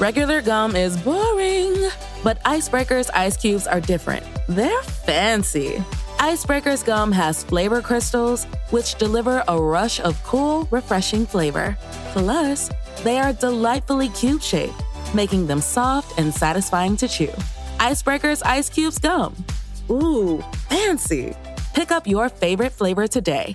[0.00, 1.76] Regular gum is boring,
[2.24, 4.24] but Icebreaker's ice cubes are different.
[4.48, 5.84] They're fancy.
[6.18, 11.76] Icebreaker's gum has flavor crystals, which deliver a rush of cool, refreshing flavor.
[12.12, 12.70] Plus,
[13.04, 14.72] they are delightfully cube shaped,
[15.14, 17.32] making them soft and satisfying to chew.
[17.78, 19.36] Icebreaker's Ice Cubes Gum.
[19.90, 21.36] Ooh, fancy.
[21.74, 23.54] Pick up your favorite flavor today.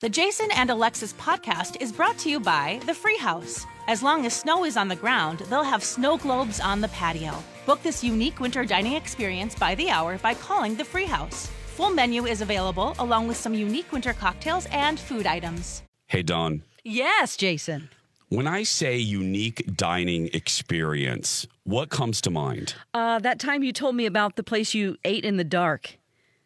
[0.00, 3.66] The Jason and Alexis podcast is brought to you by The Free House.
[3.86, 7.34] As long as snow is on the ground, they'll have snow globes on the patio.
[7.66, 11.50] Book this unique winter dining experience by the hour by calling The Free House.
[11.76, 15.82] Full menu is available along with some unique winter cocktails and food items.
[16.06, 16.62] Hey, Don.
[16.82, 17.90] Yes, Jason.
[18.30, 22.74] When I say unique dining experience, what comes to mind?
[22.94, 25.98] Uh, that time you told me about the place you ate in the dark.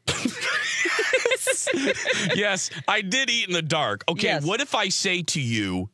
[2.34, 4.04] yes, I did eat in the dark.
[4.08, 4.44] Okay, Yes.
[4.44, 5.90] what if I say to you,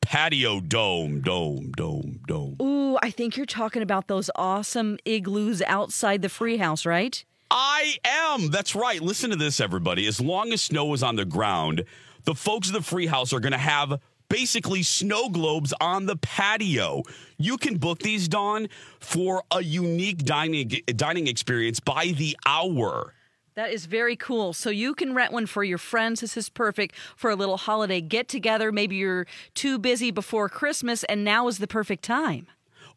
[0.00, 2.56] patio dome, dome, dome, dome?
[2.62, 7.24] Ooh, I think you're talking about those awesome igloos outside the free house, right?
[7.50, 8.50] I am.
[8.50, 9.00] That's right.
[9.00, 10.06] Listen to this, everybody.
[10.06, 11.84] As long as snow is on the ground,
[12.24, 16.16] the folks of the free house are going to have basically snow globes on the
[16.16, 17.02] patio.
[17.38, 23.14] You can book these, Dawn, for a unique dining dining experience by the hour.
[23.56, 24.52] That is very cool.
[24.52, 26.20] So you can rent one for your friends.
[26.20, 28.70] This is perfect for a little holiday get together.
[28.70, 32.48] Maybe you're too busy before Christmas, and now is the perfect time.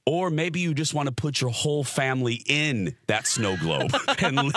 [0.06, 3.96] Or maybe you just want to put your whole family in that snow globe.
[4.20, 4.52] and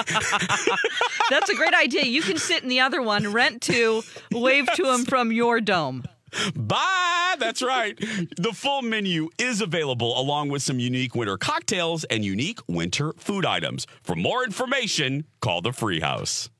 [1.30, 2.02] That's a great idea.
[2.02, 6.02] You can sit in the other one, rent two, wave to them from your dome.
[6.54, 7.34] Bye.
[7.38, 7.96] That's right.
[8.36, 13.44] The full menu is available along with some unique winter cocktails and unique winter food
[13.46, 13.86] items.
[14.02, 16.50] For more information, call the Free House.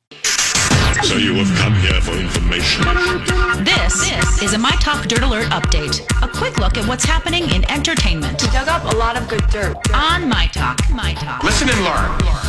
[1.05, 2.85] So you have come here for information.
[3.65, 6.01] This, this is a My Talk Dirt Alert update.
[6.23, 9.43] A quick look at what's happening in entertainment We Dug up a lot of good
[9.49, 9.75] dirt.
[9.95, 10.79] on My Talk.
[10.91, 11.43] My Talk.
[11.43, 12.42] Listen and learn.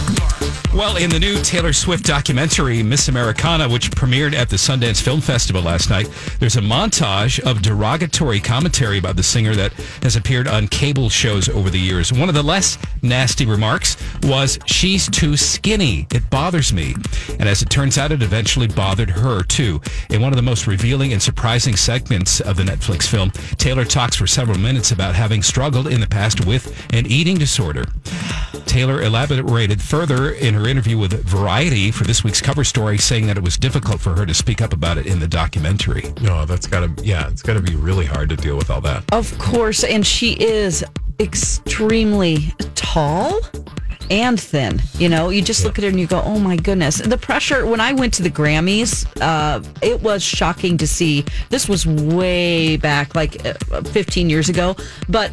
[0.76, 5.22] Well, in the new Taylor Swift documentary, Miss Americana, which premiered at the Sundance Film
[5.22, 10.48] Festival last night, there's a montage of derogatory commentary about the singer that has appeared
[10.48, 12.12] on cable shows over the years.
[12.12, 16.08] One of the less nasty remarks was, She's too skinny.
[16.12, 16.96] It bothers me.
[17.40, 19.80] And as it turns out, it eventually bothered her, too.
[20.10, 24.16] In one of the most revealing and surprising segments of the Netflix film, Taylor talks
[24.16, 27.86] for several minutes about having struggled in the past with an eating disorder.
[28.66, 33.38] Taylor elaborated further in her interview with Variety for this week's cover story, saying that
[33.38, 36.12] it was difficult for her to speak up about it in the documentary.
[36.22, 39.04] No, that's gotta yeah, it's gotta be really hard to deal with all that.
[39.14, 40.84] Of course, and she is
[41.20, 43.40] extremely tall
[44.10, 44.82] and thin.
[44.98, 47.66] You know, you just look at her and you go, "Oh my goodness!" The pressure.
[47.66, 51.26] When I went to the Grammys, uh, it was shocking to see.
[51.50, 54.76] This was way back, like uh, 15 years ago,
[55.08, 55.32] but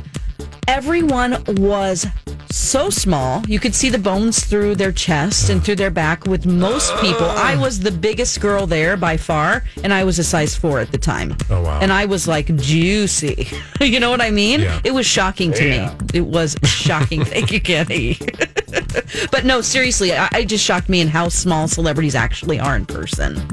[0.71, 2.07] everyone was
[2.53, 3.45] so small.
[3.49, 6.27] You could see the bones through their chest and through their back.
[6.27, 10.25] With most people, I was the biggest girl there by far, and I was a
[10.25, 11.37] size four at the time.
[11.51, 11.81] Oh, wow.
[11.81, 13.49] And I was like juicy.
[13.81, 14.61] you know what I mean?
[14.61, 14.81] Yeah.
[14.85, 15.89] It was shocking to me.
[16.15, 17.25] It was shocking.
[17.25, 18.17] Thank you, Kenny.
[19.33, 22.87] but no, seriously, I, it just shocked me in how small celebrities actually are in
[22.87, 23.45] person.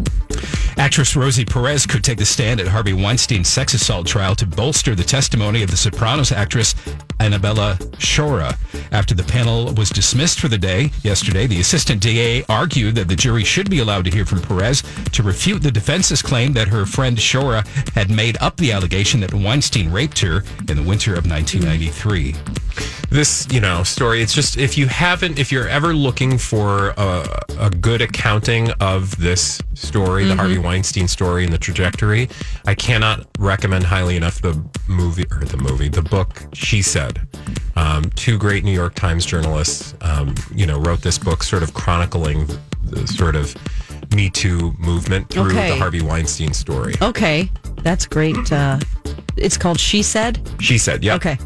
[0.78, 4.94] Actress Rosie Perez could take the stand at Harvey Weinstein's sex assault trial to bolster
[4.94, 6.76] the testimony of the Sopranos actress
[7.20, 8.58] Annabella Sciorra.
[8.92, 13.16] After the panel was dismissed for the day yesterday, the assistant DA argued that the
[13.16, 16.86] jury should be allowed to hear from Perez to refute the defense's claim that her
[16.86, 21.28] friend Shora had made up the allegation that Weinstein raped her in the winter of
[21.30, 22.36] 1993.
[23.10, 27.28] This, you know, story, it's just if you haven't if you're ever looking for a,
[27.58, 32.30] a good accounting of this story, the Harvey Weinstein story and the trajectory,
[32.66, 37.22] I cannot recommend highly enough the movie or the movie, the book She Said.
[37.76, 41.74] Um, two great New York Times journalists, um, you know, wrote this book sort of
[41.74, 43.56] chronicling the, the sort of
[44.16, 45.70] Me Too movement through Okay.
[45.70, 46.96] the Harvey Weinstein story.
[47.02, 47.50] Okay,
[47.84, 48.52] that's great.
[48.52, 48.80] Uh,
[49.36, 50.40] it's called She Said.
[50.60, 51.16] She said, yeah.
[51.16, 51.38] Okay.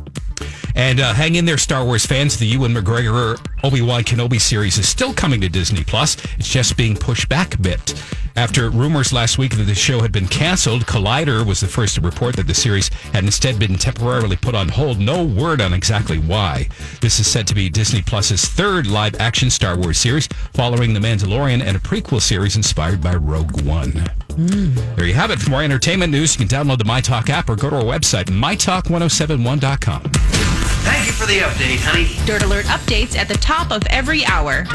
[0.74, 2.38] And uh, hang in there, Star Wars fans.
[2.38, 6.18] The Ewan McGregor Obi Wan Kenobi series is still coming to Disney Plus.
[6.38, 7.94] It's just being pushed back a bit.
[8.36, 12.02] After rumors last week that the show had been canceled, Collider was the first to
[12.02, 15.00] report that the series had instead been temporarily put on hold.
[15.00, 16.69] No word on exactly why.
[17.02, 21.00] This is said to be Disney Plus's third live action Star Wars series, following The
[21.00, 23.92] Mandalorian and a prequel series inspired by Rogue One.
[23.92, 24.74] Hmm.
[24.96, 25.40] There you have it.
[25.40, 28.25] For more entertainment news, you can download the MyTalk app or go to our website,
[28.25, 30.70] mytalk1071.com.
[30.83, 32.25] Thank you for the update, honey.
[32.25, 34.66] Dirt Alert updates at the top of every hour.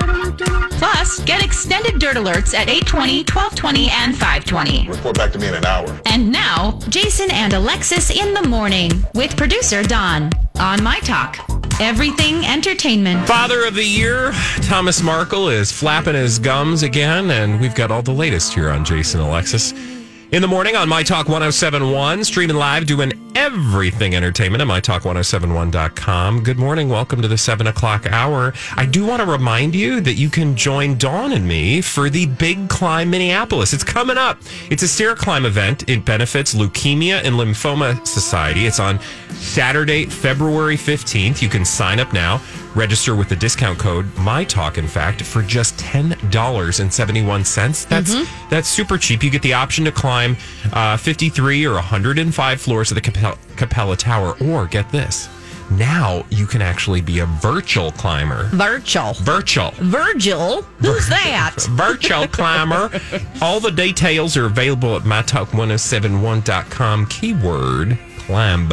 [0.78, 4.88] Plus, get extended Dirt Alerts at 820, 1220, and 520.
[4.88, 6.00] Report back to me in an hour.
[6.06, 10.30] And now, Jason and Alexis in the morning with producer Don
[10.60, 11.38] on My Talk.
[11.80, 13.26] Everything entertainment.
[13.26, 14.32] Father of the Year,
[14.62, 18.84] Thomas Markle, is flapping his gums again, and we've got all the latest here on
[18.84, 19.74] Jason Alexis.
[20.32, 26.42] In the morning on My Talk 1071, streaming live, doing everything entertainment at MyTalk1071.com.
[26.42, 26.88] Good morning.
[26.88, 28.52] Welcome to the 7 o'clock hour.
[28.74, 32.26] I do want to remind you that you can join Dawn and me for the
[32.26, 33.72] Big Climb Minneapolis.
[33.72, 34.40] It's coming up.
[34.68, 35.88] It's a stair climb event.
[35.88, 38.66] It benefits Leukemia and Lymphoma Society.
[38.66, 38.98] It's on
[39.30, 41.40] Saturday, February 15th.
[41.40, 42.40] You can sign up now.
[42.76, 47.88] Register with the discount code MyTalk, in fact, for just $10.71.
[47.88, 48.14] That's
[48.50, 49.24] that's super cheap.
[49.24, 50.36] You get the option to climb
[50.74, 54.36] uh, 53 or 105 floors of the Capella, Capella Tower.
[54.42, 55.30] Or get this.
[55.70, 58.48] Now you can actually be a virtual climber.
[58.52, 59.14] Virtual.
[59.14, 59.70] Virtual.
[59.76, 60.60] Virgil?
[60.78, 61.54] Who's that?
[61.70, 62.90] Virtual climber.
[63.42, 67.06] All the details are available at mytalk1071.com.
[67.06, 68.70] Keyword climb.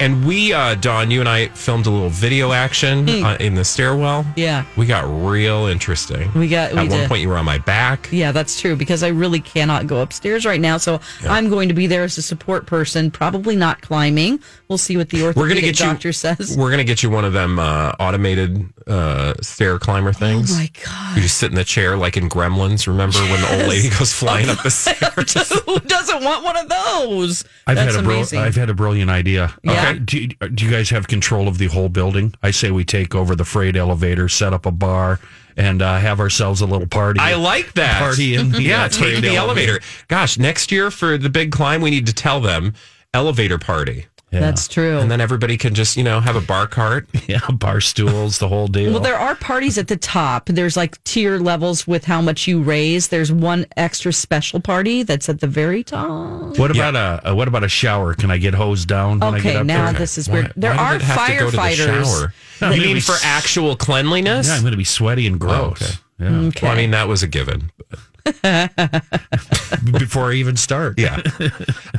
[0.00, 3.64] And we, uh, Don, you and I filmed a little video action uh, in the
[3.64, 4.26] stairwell.
[4.36, 4.64] Yeah.
[4.76, 6.30] We got real interesting.
[6.34, 7.08] We got- At we one did.
[7.08, 8.08] point, you were on my back.
[8.12, 10.76] Yeah, that's true because I really cannot go upstairs right now.
[10.78, 14.40] So I'm going to be there as a support person, probably not climbing.
[14.68, 15.86] We'll see what the We're orthopedic get you.
[15.86, 16.56] doctor says.
[16.58, 20.52] We're gonna get you one of them uh, automated uh, stair climber things.
[20.52, 21.16] Oh my God.
[21.16, 22.86] You just sit in the chair like in Gremlins.
[22.88, 25.60] Remember when the old lady goes flying up the stairs?
[25.66, 27.44] Who doesn't want one of those?
[27.66, 29.54] I've That's had a bro- I've had a brilliant idea.
[29.62, 29.90] Yeah.
[29.90, 29.98] Okay.
[29.98, 32.34] Do you, do you guys have control of the whole building?
[32.42, 35.20] I say we take over the freight elevator, set up a bar,
[35.56, 37.20] and uh, have ourselves a little party.
[37.20, 37.98] I like that.
[38.00, 39.72] Party in the, yeah, take the elevator.
[39.72, 39.80] elevator.
[40.08, 42.74] Gosh, next year for the big climb, we need to tell them
[43.14, 44.06] elevator party.
[44.36, 44.40] Yeah.
[44.40, 44.98] That's true.
[44.98, 47.08] And then everybody can just, you know, have a bar cart.
[47.26, 48.92] yeah, bar stools, the whole deal.
[48.92, 50.46] Well, there are parties at the top.
[50.46, 53.08] There's like tier levels with how much you raise.
[53.08, 56.58] There's one extra special party that's at the very top.
[56.58, 58.12] what about a, a what about a shower?
[58.14, 60.00] Can I get hosed down when I get Okay, up now there?
[60.00, 60.52] this is Why- weird.
[60.56, 62.04] There why are it have to go to the firefighters.
[62.04, 62.34] shower?
[62.60, 64.48] I'm You mean be for s- actual cleanliness?
[64.48, 65.80] Yeah, I'm going to be sweaty and gross.
[65.82, 65.92] okay.
[66.18, 66.38] Yeah.
[66.48, 66.66] Okay.
[66.66, 67.70] Well, I mean, that was a given.
[69.92, 70.98] Before I even start.
[70.98, 71.20] Yeah.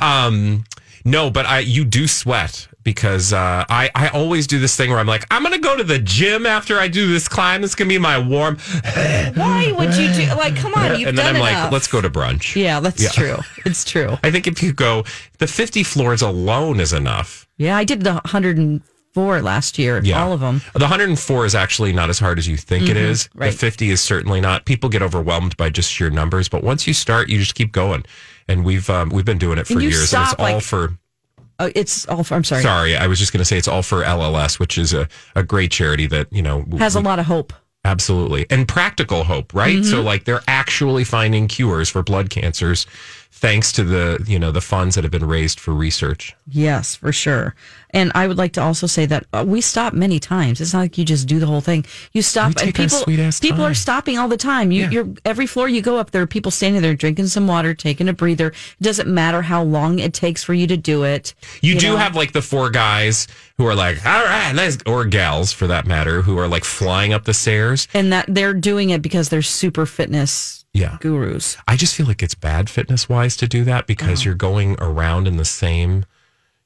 [0.00, 0.64] um,
[1.10, 4.98] no, but I you do sweat because uh, I I always do this thing where
[4.98, 7.64] I'm like I'm gonna go to the gym after I do this climb.
[7.64, 8.56] It's gonna be my warm,
[9.34, 10.56] Why would you do like?
[10.56, 12.56] Come on, you've and then done I'm like, let's go to brunch.
[12.56, 13.10] Yeah, that's Yeah.
[13.10, 13.36] true.
[13.64, 14.16] It's true.
[14.22, 15.04] I think if you go,
[15.38, 17.46] the 50 floors alone is enough.
[17.58, 20.00] Yeah, I did the 104 last year.
[20.02, 20.22] Yeah.
[20.22, 20.62] All of them.
[20.74, 23.24] The 104 is actually not as hard as you think it is.
[23.24, 23.38] Mm-hmm.
[23.40, 23.52] right.
[23.52, 24.64] The 50 is certainly not.
[24.64, 28.04] People get overwhelmed by just sheer numbers, but once you start, you just keep going.
[28.48, 30.62] And we've um, we've been doing it for And years, and stop, it's all like-
[30.62, 30.90] for.
[31.60, 32.22] Oh, it's all.
[32.22, 32.62] For, I'm sorry.
[32.62, 35.42] Sorry, I was just going to say it's all for LLS, which is a, a
[35.42, 37.52] great charity that you know Has a lot of hope.
[37.84, 38.46] Absolutely.
[38.50, 39.76] And practical hope, right?
[39.78, 39.90] Mm-hmm.
[39.90, 42.86] So like they're actually finding cures for blood cancers
[43.30, 46.34] thanks to the, you know, the funds that have been raised for research.
[46.46, 47.54] Yes, for sure.
[47.90, 50.60] And I would like to also say that uh, we stop many times.
[50.60, 51.86] It's not like you just do the whole thing.
[52.12, 53.04] You stop, and people
[53.40, 54.70] people are stopping all the time.
[54.70, 54.90] You, Yeah.
[54.90, 58.08] You're every floor you go up, there are people standing there drinking some water, taking
[58.08, 58.48] a breather.
[58.48, 61.34] It doesn't matter how long it takes for you to do it.
[61.62, 61.96] You, do know?
[61.96, 63.26] have like the four guys
[63.56, 67.12] who are like, all right, let's, or gals for that matter, who are like flying
[67.12, 67.88] up the stairs.
[67.94, 70.98] and that they're doing it because they're super fitness Yeah.
[71.00, 71.56] gurus.
[71.66, 73.86] I just feel like it's bad fitness wise to do that Oh.
[73.86, 76.04] because you're going around in the same,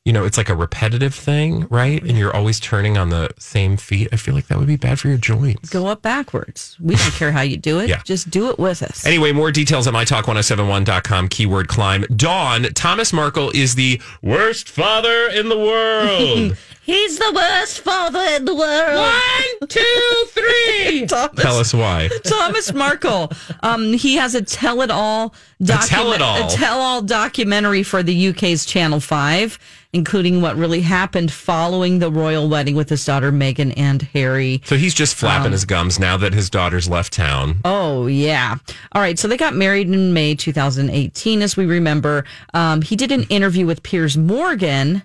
[0.04, 2.02] you know, it's like a repetitive thing, right?
[2.02, 4.08] And you're always turning on the same feet.
[4.12, 5.70] I feel like that would be bad for your joints.
[5.70, 6.76] Go up backwards.
[6.80, 7.88] We don't care how you do it.
[7.92, 8.00] Yeah.
[8.04, 9.04] Just do it with us.
[9.04, 12.02] Anyway, more details at mytalk1071.com, keyword climb.
[12.16, 16.56] Dawn, Thomas Markle is the worst father in the world.
[16.84, 18.96] He's the worst father in the world.
[18.96, 21.06] One, two, three.
[21.08, 22.08] Thomas, Tell us why.
[22.24, 23.30] Thomas Markle.
[23.62, 25.32] Um, he has a tell it all
[25.64, 26.48] tell-it-all.
[26.48, 29.60] a tell all documentary for the UK's Channel Five,
[29.92, 34.60] including what really happened following the royal wedding with his daughter Meghan and Harry.
[34.64, 37.58] So he's just flapping Um, his gums now that his daughter's left town.
[37.64, 38.56] Oh yeah.
[38.90, 39.18] All right.
[39.20, 42.24] So they got married in May 2018, as we remember.
[42.54, 45.02] Um, he did an interview with Piers Morgan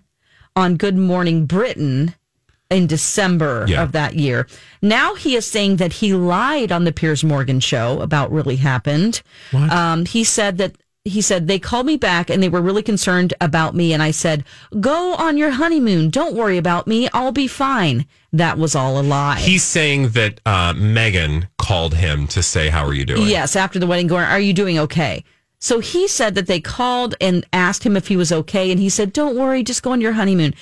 [0.57, 2.15] on Good Morning Britain.
[2.69, 3.81] in December Yeah.
[3.81, 4.45] of that year.
[4.81, 9.21] Now he is saying that he lied on the Piers Morgan show about really happened.
[9.53, 13.33] Um, he said that he said they called me back and they were really concerned
[13.39, 14.43] about me and I said,
[14.81, 16.09] "Go on your honeymoon.
[16.09, 17.07] Don't worry about me.
[17.13, 19.39] I'll be fine." That was all a lie.
[19.39, 23.79] He's saying that uh, Meghan called him to say, "How are you doing?" Yes, after
[23.79, 25.23] the wedding, going, "Are you doing okay?"
[25.59, 28.89] So he said that they called and asked him if he was okay, and he
[28.89, 30.53] said, "Don't worry, just go on your honeymoon."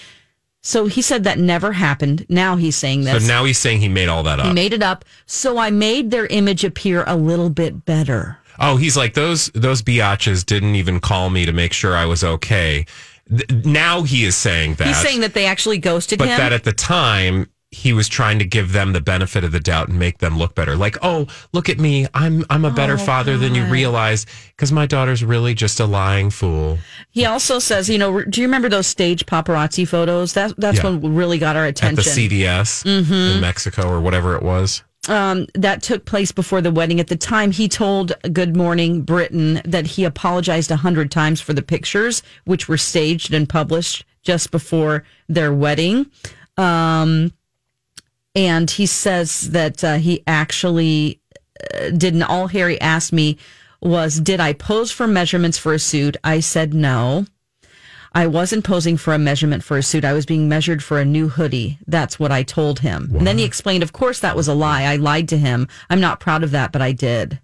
[0.61, 2.25] So he said that never happened.
[2.27, 3.11] Now he's saying that.
[3.11, 3.27] So this.
[3.27, 4.47] now he's saying he made all that up.
[4.47, 5.05] he made it up.
[5.27, 8.39] So I made their image appear a little bit better.
[8.59, 12.23] oh, he's like those those biatches didn't even call me to make sure I was
[12.23, 12.85] okay.
[13.29, 14.87] Th- now he is saying that.
[14.87, 16.37] He's saying that they actually ghosted but him.
[16.37, 19.59] But that at the time he was trying to give them the benefit of the
[19.59, 20.75] doubt and make them look better.
[20.77, 24.71] Like, oh, look at me, I'm I'm a better Oh, father than you realize because
[24.71, 26.77] my daughter's really just a lying fool.
[27.11, 30.33] he also says, you know, do you remember those stage paparazzi photos?
[30.33, 30.91] That that's Yeah.
[30.91, 31.99] what really got our attention.
[31.99, 33.35] At the CVS Mhm.
[33.35, 34.83] in Mexico or whatever it was.
[35.07, 36.99] um, that took place before the wedding.
[36.99, 41.53] At the time, he told Good Morning Britain that he apologized a hundred times for
[41.53, 46.07] the pictures, which were staged and published just before their wedding.
[46.57, 47.33] Um,
[48.35, 51.21] and he says that uh, he actually
[51.73, 52.23] uh, didn't.
[52.23, 53.37] All Harry asked me
[53.81, 57.25] was, "Did I pose for measurements for a suit?" I said no.
[58.13, 60.05] I wasn't posing for a measurement for a suit.
[60.05, 61.77] I was being measured for a new hoodie.
[61.85, 63.11] That's what I told him.
[63.13, 64.83] And then he explained, of course, that was a lie.
[64.83, 65.67] I lied to him.
[65.89, 67.41] I'm not proud of that, but I did.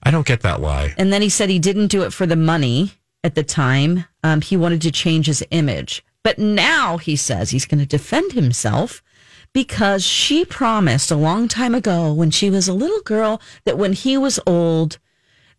[0.00, 0.94] I don't get that lie.
[0.96, 2.92] And then he said he didn't do it for the money
[3.24, 4.04] at the time.
[4.22, 6.04] Um, he wanted to change his image.
[6.22, 9.02] But now he says he's going to defend himself
[9.52, 13.92] because she promised a long time ago when she was a little girl that when
[13.92, 14.98] he was old,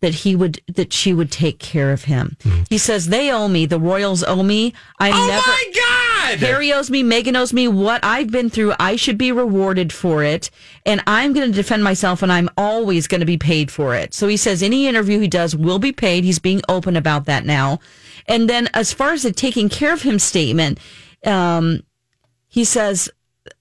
[0.01, 2.35] that he would that she would take care of him.
[2.69, 4.73] He says they owe me, the royals owe me.
[4.99, 6.39] I Oh never my God!
[6.39, 8.73] Harry owes me, Meghan owes me what I've been through.
[8.79, 10.49] I should be rewarded for it.
[10.85, 14.13] And I'm going to defend myself and I'm always going to be paid for it.
[14.13, 16.23] So he says any interview he does will be paid.
[16.23, 17.79] He's being open about that now.
[18.27, 20.79] And then as far as the taking care of him statement,
[21.25, 21.83] um,
[22.47, 23.09] he says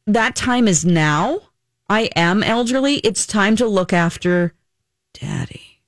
[0.06, 1.40] that time is now.
[1.88, 2.96] I am elderly.
[2.96, 4.54] It's time to look after
[5.12, 5.80] daddy.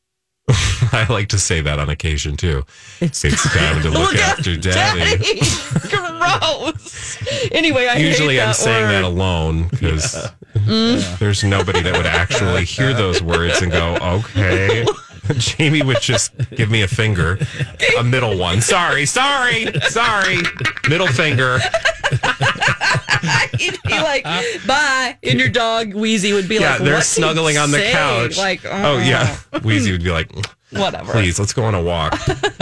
[0.48, 2.64] I like to say that on occasion too.
[3.00, 5.40] It's, time to look, after daddy.
[5.88, 7.18] Gross.
[7.50, 11.18] Anyway, I Usually hate I'm that saying that alone because Mm.
[11.18, 14.86] there's nobody that would actually hear those words and go, okay.
[15.32, 17.38] Jamie would just give me a finger,
[17.98, 18.60] a middle one.
[18.60, 20.36] Sorry, sorry, sorry.
[20.88, 21.58] Middle finger.
[23.58, 24.24] He'd be like,
[24.66, 25.16] bye.
[25.22, 27.94] And your dog, Wheezy, would be yeah, like, they're "What's he snuggling on the saying?"
[27.94, 28.38] couch.
[28.38, 29.36] Like, oh, yeah.
[29.62, 30.30] Wheezy would be like,
[30.70, 31.12] Whatever.
[31.12, 32.18] please, let's go on a walk.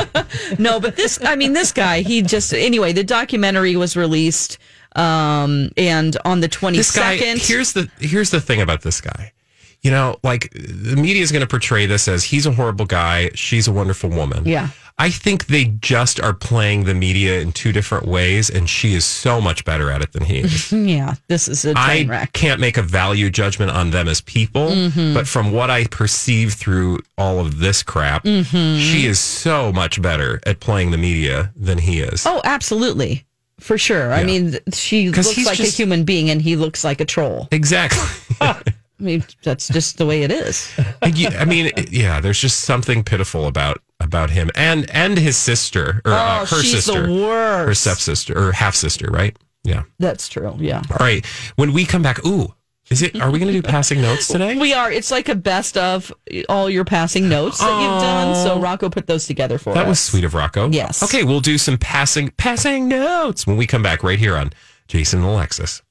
[0.58, 4.58] no, but this, I mean, this guy, he just, anyway, the documentary was released
[4.94, 6.76] um and on the 22nd.
[6.76, 9.32] this guy here's the here's the thing about this guy
[9.82, 13.30] you know like the media is going to portray this as he's a horrible guy
[13.34, 14.68] she's a wonderful woman Yeah.
[14.98, 19.04] i think they just are playing the media in two different ways and she is
[19.04, 22.60] so much better at it than he is yeah, this is a train I can't
[22.60, 25.14] make a value judgment on them as people, Mhm.
[25.14, 28.78] but from what I perceive through all of this crap, Mhm.
[28.80, 32.24] she is so much better at playing the media than he is.
[32.26, 33.24] Oh, absolutely.
[33.60, 34.12] For sure.
[34.12, 37.48] I mean, she looks like just- a human being and he looks like a troll.
[37.50, 38.00] Exactly.
[39.02, 40.70] I mean, that's just the way it is.
[41.02, 46.12] I mean, yeah, there's just something pitiful about about him and and his sister or
[46.12, 47.66] uh, Oh, her she's the sister, worst.
[47.68, 49.36] her stepsister or half sister, right?
[49.64, 49.82] Yeah.
[49.98, 50.54] That's true.
[50.58, 50.82] Yeah.
[50.90, 51.24] All right.
[51.56, 52.54] When we come back, ooh,
[52.90, 53.20] is it?
[53.20, 54.56] Are we going to do passing notes today?
[54.56, 54.90] We are.
[54.90, 56.12] It's like a best of
[56.48, 58.34] all your passing notes that you've done.
[58.36, 59.84] So Rocco put those together for That us.
[59.84, 60.68] That was sweet of Rocco.
[60.70, 61.02] Yes.
[61.02, 64.52] Okay, we'll do some passing passing notes when we come back right here on
[64.88, 65.82] Jason and Alexis.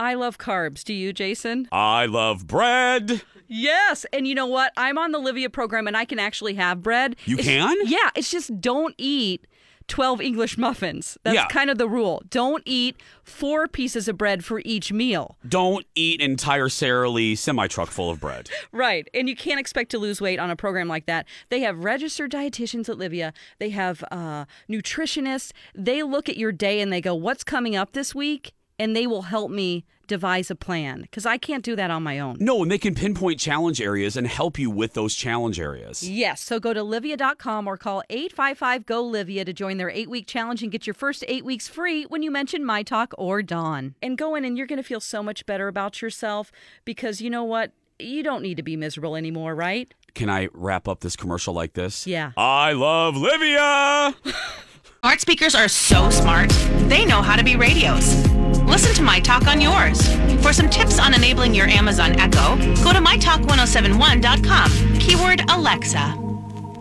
[0.00, 0.82] I love carbs.
[0.82, 1.68] Do you, Jason?
[1.70, 3.22] I love bread.
[3.46, 4.06] Yes.
[4.12, 4.72] And you know what?
[4.76, 7.16] I'm on the Livea program and I can actually have bread.
[7.26, 7.76] You It's- can?
[7.86, 8.08] Yeah.
[8.16, 9.46] It's just don't eat
[9.88, 11.18] 12 English muffins.
[11.24, 11.48] That's Yeah.
[11.48, 12.22] kind of the rule.
[12.30, 15.36] Don't eat four pieces of bread for each meal.
[15.46, 18.48] Don't eat entire Sara Lee semi truck full of bread.
[18.72, 19.08] Right.
[19.12, 21.26] And you can't expect to lose weight on a program like that.
[21.48, 25.50] They have registered dietitians at Livea, they have uh, nutritionists.
[25.74, 28.52] They look at your day and they go, What's coming up this week?
[28.80, 32.18] And they will help me devise a plan because I can't do that on my
[32.18, 32.36] own.
[32.40, 36.02] No, and they can pinpoint challenge areas and help you with those challenge areas.
[36.08, 36.40] Yes.
[36.40, 40.62] So go to Livea.com or call 855 GO Livea to join their eight week challenge
[40.62, 43.94] and get your first eight weeks free when you mention My Talk or Dawn.
[44.02, 46.50] And go in and you're going to feel so much better about yourself
[46.84, 47.72] because you know what?
[47.98, 49.92] You don't need to be miserable anymore, right?
[50.14, 52.06] Can I wrap up this commercial like this?
[52.06, 52.32] Yeah.
[52.36, 54.14] I love Livea.
[55.00, 56.50] Smart speakers are so smart,
[56.88, 58.39] they know how to be radios.
[58.70, 60.00] Listen to My Talk on yours.
[60.42, 64.98] For some tips on enabling your Amazon Echo, go to mytalk1071.com.
[65.00, 66.16] Keyword Alexa.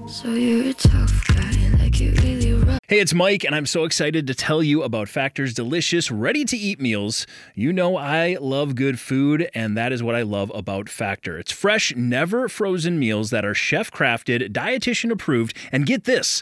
[0.08, 2.79] So you're a tough guy, like you really rough.
[2.88, 6.58] Hey, it's Mike, and I'm so excited to tell you about Factor's delicious, ready to
[6.58, 7.25] eat meals.
[7.55, 11.38] You know, I love good food, and that is what I love about Factor.
[11.39, 16.41] It's fresh, never frozen meals that are chef crafted, dietitian approved, and get this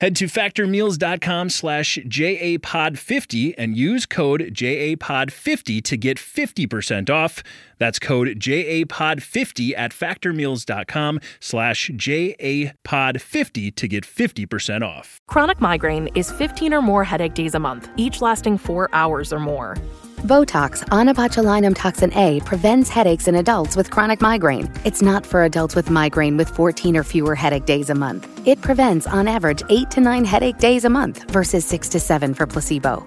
[0.00, 7.44] Head to factormeals.com slash JAPOD50 and use code JAPOD50 to get 50% off.
[7.78, 15.20] That's code JAPOD50 at factormeals.com slash JAPOD50 to get 50% off.
[15.28, 19.38] Chronic migraine is 15 or more headache days a month, each lasting four hours or
[19.38, 19.76] more.
[20.24, 24.72] Botox, onabotulinumtoxinA, prevents headaches in adults with chronic migraine.
[24.82, 28.26] It's not for adults with migraine with 14 or fewer headache days a month.
[28.48, 32.32] It prevents, on average, 8 to 9 headache days a month versus 6 to 7
[32.32, 33.06] for placebo.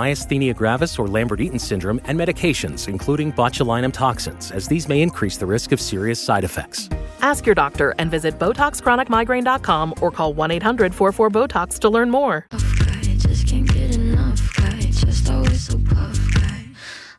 [0.00, 5.46] myasthenia gravis, or Lambert-Eaton syndrome, and medications, including botulinum toxins, as these may increase the
[5.46, 6.88] risk of serious side effects.
[7.20, 12.46] Ask your doctor and visit BotoxChronicMigraine.com or call 1-800-44-BOTOX to learn more.
[12.50, 16.64] guy, just can't get enough guy, just always so puff guy.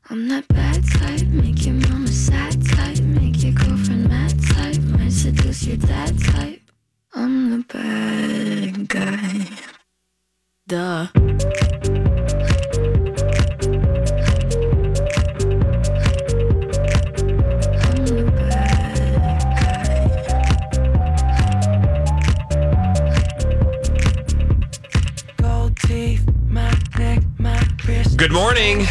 [0.10, 5.12] I'm that bad type, make your mama sad type, make your girlfriend mad type, might
[5.12, 6.62] seduce your dad type.
[7.14, 9.48] I'm the bad guy.
[10.68, 12.11] Duh.
[28.32, 28.86] Good morning.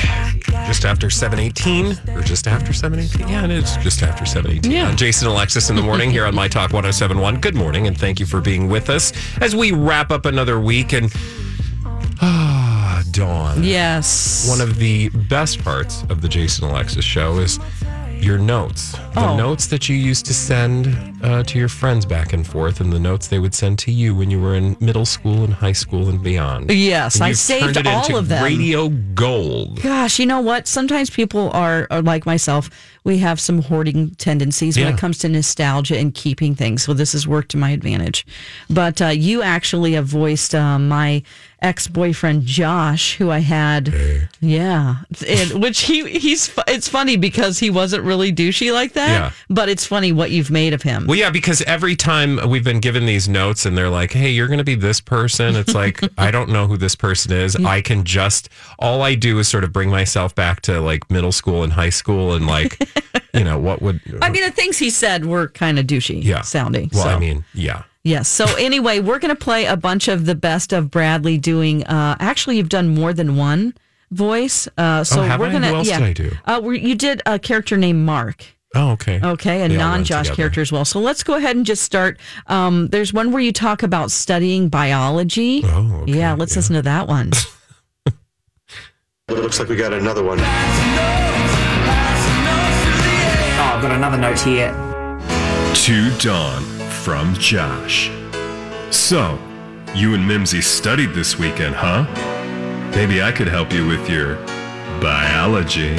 [0.66, 3.26] Just after 718 or just after 718?
[3.26, 4.70] Yeah, it is just after 718.
[4.70, 4.90] Yeah.
[4.90, 7.40] Uh, Jason Alexis in the morning here on My Talk 1071.
[7.40, 10.92] Good morning and thank you for being with us as we wrap up another week
[10.92, 11.11] and
[12.20, 13.64] ah, Dawn.
[13.64, 14.46] Yes.
[14.46, 17.59] One of the best parts of the Jason Alexis show is
[18.22, 18.92] your notes.
[19.14, 19.37] The Oh.
[19.37, 20.87] notes that you used to send
[21.22, 24.14] uh, to your friends back and forth, and the notes they would send to you
[24.14, 26.70] when you were in middle school and high school and beyond.
[26.70, 28.42] Yes, And I you've saved turned it all into of them.
[28.44, 29.83] Radio gold.
[29.83, 30.66] Gosh, you know what?
[30.66, 32.70] Sometimes people are, are like myself.
[33.04, 36.82] We have some hoarding tendencies when it comes to nostalgia and keeping things.
[36.82, 38.26] So this has worked to my advantage.
[38.68, 41.22] But uh, you actually have voiced uh, my
[41.62, 43.92] ex boyfriend Josh, who I had.
[44.40, 46.50] Yeah, and, which he he's.
[46.68, 49.08] It's funny because he wasn't really douchey like that.
[49.08, 49.32] Yeah.
[49.48, 51.06] But it's funny what you've made of him.
[51.06, 54.46] Well, yeah, because every time we've been given these notes and they're like, hey, you're
[54.46, 57.56] going to be this person, it's like, I don't know who this person is.
[57.56, 61.32] I can just, all I do is sort of bring myself back to like middle
[61.32, 62.78] school and high school and like,
[63.35, 64.00] you know, what would.
[64.22, 66.42] I mean, the things he said were kind of douchey yeah.
[66.42, 66.90] sounding.
[66.92, 67.09] Well, so.
[67.11, 67.85] I mean, yeah.
[68.03, 68.29] Yes.
[68.29, 71.85] So anyway, we're going to play a bunch of the best of Bradley doing.
[71.87, 73.74] Uh, actually, you've done more than one
[74.11, 74.68] voice.
[74.76, 75.53] Uh, so Oh, we're I?
[75.53, 75.68] gonna.
[75.68, 75.98] Who else yeah.
[75.98, 76.31] did I do?
[76.44, 78.44] Uh, you did a character named Mark.
[78.74, 79.20] Oh, okay.
[79.20, 80.85] Okay, a They all run non-Josh character as well.
[80.85, 82.20] So let's go ahead and just start.
[82.46, 85.62] Um, there's one where you talk about studying biology.
[85.64, 86.35] Oh, okay, yeah.
[86.35, 87.33] Let's listen to that one.
[89.29, 90.40] It looks like we got another one.
[93.81, 94.73] I've got another note here.
[95.73, 96.62] To Dawn
[97.03, 98.11] from Josh.
[98.90, 99.38] So,
[99.95, 102.05] you and Mimsy studied this weekend, huh?
[102.95, 104.35] Maybe I could help you with your
[105.01, 105.97] biology.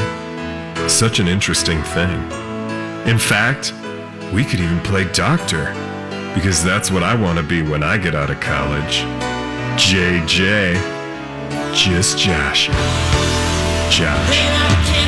[0.87, 2.21] Such an interesting thing.
[3.07, 3.73] In fact,
[4.31, 5.73] we could even play doctor,
[6.35, 8.97] because that's what I want to be when I get out of college.
[9.81, 10.75] JJ.
[11.73, 12.67] Just Josh.
[13.89, 15.00] Josh.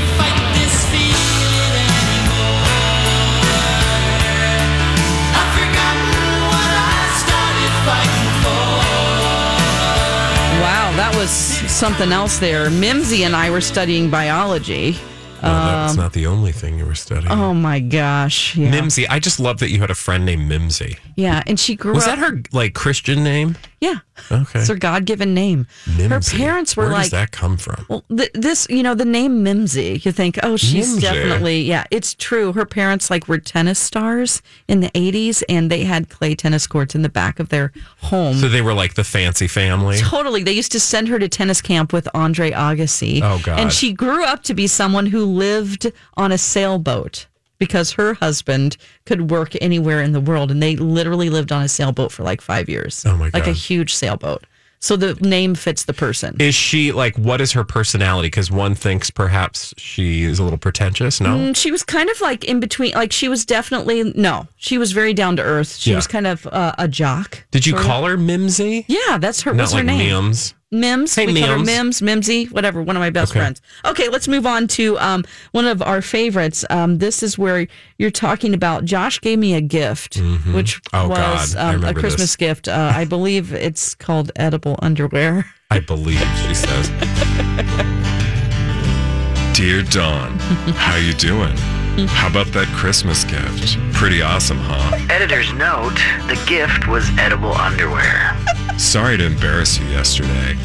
[11.73, 12.69] Something else there.
[12.69, 14.95] Mimsy and I were studying biology.
[15.41, 17.29] Well, that's Um, not the only thing you were studying.
[17.31, 18.55] Oh my gosh.
[18.55, 18.69] Yeah.
[18.71, 19.05] Mimsy.
[19.09, 20.97] I just love that you had a friend named Mimsy.
[21.15, 21.43] Yeah.
[21.47, 22.17] And she grew Was up.
[22.17, 23.57] that her like Christian name?
[23.83, 23.99] Yeah.
[24.31, 24.59] Okay.
[24.59, 25.67] It's her God given name.
[25.97, 26.37] Her Mimsy.
[26.37, 27.85] parents were Where like, does that come from?
[27.89, 31.01] Well, th- this, you know, the name Mimsy, you think, oh, she's Mimsy.
[31.01, 32.53] definitely, yeah, it's true.
[32.53, 36.95] Her parents like were tennis stars in the 80s and they had clay tennis courts
[36.95, 38.37] in the back of their home.
[38.37, 39.97] So they were like the fancy family.
[39.97, 40.43] Totally.
[40.43, 43.19] They used to send her to tennis camp with Andre Agassi.
[43.21, 43.59] Oh, God.
[43.59, 47.27] And she grew up to be someone who lived on a sailboat
[47.65, 50.51] because her husband could work anywhere in the world.
[50.51, 53.05] And they literally lived on a sailboat for like five years.
[53.07, 54.43] Oh, my Like a huge sailboat.
[54.79, 56.35] So the name fits the person.
[56.39, 58.27] Is she like what is her personality?
[58.27, 61.21] Because one thinks perhaps she is a little pretentious.
[61.21, 62.91] No, Mm, she was kind of like in between.
[62.93, 64.45] Like she was definitely no.
[64.57, 65.77] She was very down to earth.
[65.77, 65.95] She Yeah.
[65.95, 67.45] was kind of uh, a jock.
[67.51, 67.87] did you sort of.
[67.87, 68.83] call her Mimsy?
[68.89, 69.53] Yeah, that's her.
[69.53, 70.25] Not her like name?
[70.25, 70.53] Mims.
[70.73, 71.15] Mims.
[71.15, 71.67] We call her Mims.
[71.67, 72.81] Mims, Mimsy, whatever.
[72.81, 73.39] One of my best Okay.
[73.39, 73.61] friends.
[73.85, 76.65] Okay, let's move on to um, one of our favorites.
[76.69, 78.85] Um, this is where you're talking about.
[78.85, 80.53] Josh gave me a gift, Mhm.
[80.53, 82.35] which Oh, was um, a Christmas this.
[82.35, 82.67] gift.
[82.67, 85.45] Uh, I believe it's called edible underwear.
[85.71, 86.89] I believe she says.
[89.53, 90.37] Dear Dawn,
[90.75, 91.55] how you doing?
[91.95, 93.77] How about that Christmas gift?
[93.93, 94.97] Pretty awesome, huh?
[95.11, 95.93] Editor's note
[96.25, 98.35] the gift was edible underwear.
[98.79, 100.57] Sorry to embarrass you yesterday.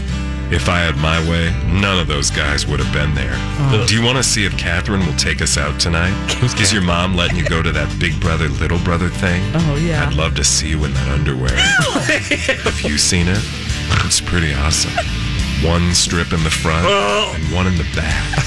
[0.51, 3.35] If I had my way, none of those guys would have been there.
[3.35, 3.85] Oh.
[3.87, 6.17] Do you want to see if Catherine will take us out tonight?
[6.43, 9.43] Is your mom letting you go to that big brother, little brother thing?
[9.55, 10.07] Oh, yeah.
[10.07, 11.51] I'd love to see you in that underwear.
[12.65, 13.45] have you seen it?
[14.07, 14.93] It's pretty awesome.
[15.63, 17.35] One strip in the front oh.
[17.37, 18.45] and one in the back.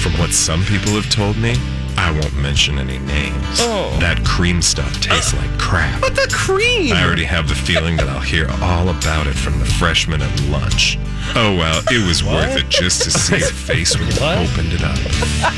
[0.00, 1.56] From what some people have told me,
[1.96, 3.58] I won't mention any names.
[3.60, 3.96] Oh.
[4.00, 6.00] That cream stuff tastes like crap.
[6.00, 6.92] But the cream.
[6.92, 10.40] I already have the feeling that I'll hear all about it from the freshmen at
[10.48, 10.98] lunch.
[11.36, 14.82] Oh well, it was worth it just to see your face when you opened it
[14.82, 14.98] up.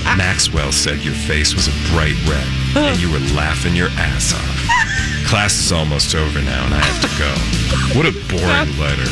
[0.18, 5.26] Maxwell said your face was a bright red and you were laughing your ass off.
[5.26, 7.32] Class is almost over now and I have to go.
[7.96, 9.08] What a boring letter.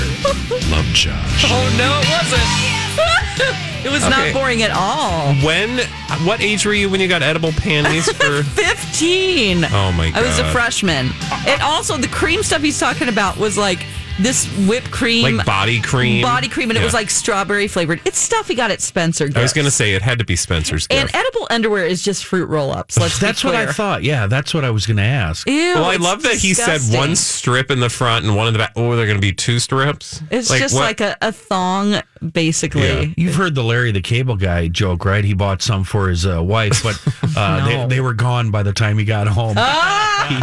[0.69, 1.45] Love Josh.
[1.49, 2.80] Oh no, it wasn't.
[3.83, 4.11] It was Okay.
[4.11, 5.33] not boring at all.
[5.37, 5.79] When?
[6.27, 8.43] What age were you when you got edible panties for?
[8.43, 9.65] 15.
[9.65, 10.19] Oh, my god.
[10.19, 10.53] I was a God.
[10.53, 11.09] freshman.
[11.49, 13.87] And also the cream stuff he's talking about was like
[14.23, 15.37] this whipped cream.
[15.37, 16.23] Like body cream?
[16.23, 18.01] Body cream, and it was like strawberry flavored.
[18.05, 19.29] It's stuff he got at Spencer.
[19.35, 21.15] I was going to say it had to be Spencer's And gift.
[21.17, 22.99] edible underwear is just fruit roll ups.
[22.99, 24.03] Let's be That's what I thought.
[24.03, 25.49] Yeah, that's what I was going to ask.
[25.49, 28.53] Ew, well, I love that he said one strip in the front and one in
[28.53, 28.73] the back.
[28.77, 30.23] Oh, they're going to be two strips.
[30.31, 32.01] It's just what- like a, a thong,
[32.33, 33.15] basically.
[33.17, 35.25] You've heard the Larry the Cable Guy joke, right?
[35.25, 37.01] He bought some for his uh, wife, but
[37.37, 37.65] uh, No.
[37.89, 39.57] they, they were gone by the time he got home.
[39.57, 40.35] he,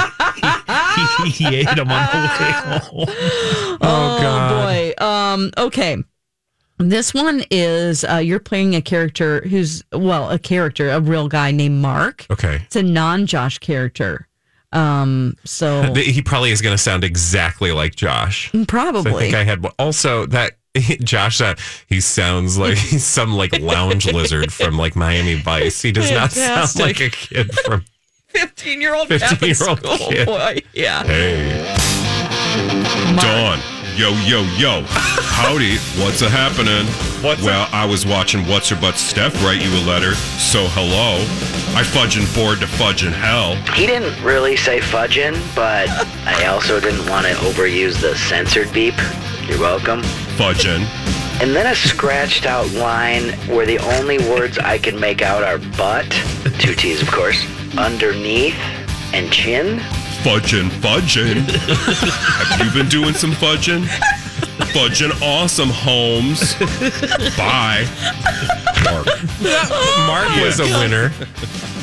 [0.41, 0.47] he
[1.55, 3.77] ate them on the way home.
[3.81, 4.93] Oh, boy.
[5.03, 5.97] Um, okay.
[6.79, 11.51] This one is uh, you're playing a character who's well, a character, a real guy
[11.51, 12.27] named Mark.
[12.29, 12.61] Okay.
[12.65, 14.27] It's a non-Josh character.
[14.71, 18.51] Um, so He probably is going to sound exactly like Josh.
[18.51, 20.57] So I think I had also that
[21.03, 25.81] Josh that he sounds like he's some like lounge lizard from like Miami Vice.
[25.81, 27.85] He does not sound like a kid from
[28.37, 30.61] 15 year old 15-year-old boy.
[30.73, 31.03] Yeah.
[31.03, 31.65] Hey.
[33.19, 33.59] Dawn.
[33.97, 34.83] Yo, yo, yo.
[34.87, 35.77] Howdy.
[36.03, 36.85] What's a happening?
[37.23, 41.17] What's well, I was watching What's Her Butt Steph write you a letter, so hello.
[41.75, 43.55] I fudging forward to fudging hell.
[43.73, 45.89] He didn't really say fudging, but
[46.27, 48.93] I also didn't want to overuse the censored beep.
[49.47, 50.01] You're welcome.
[50.37, 50.85] Fudging.
[51.41, 55.57] And then a scratched out line where the only words I can make out are
[55.77, 56.09] butt,
[56.59, 57.45] two T's of course,
[57.77, 58.57] underneath,
[59.13, 59.79] and chin.
[60.23, 61.37] Fudging, fudging.
[61.47, 63.85] Have you been doing some fudging?
[64.73, 66.55] Fudging awesome, Holmes.
[67.37, 67.85] Bye.
[68.83, 69.05] Mark.
[70.07, 71.11] Mark was a winner.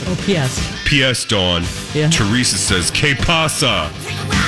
[0.06, 0.82] Oh, P.S.
[0.84, 1.24] P.S.
[1.24, 1.62] Dawn.
[1.94, 2.10] Yeah.
[2.10, 3.90] Teresa says, Que pasa?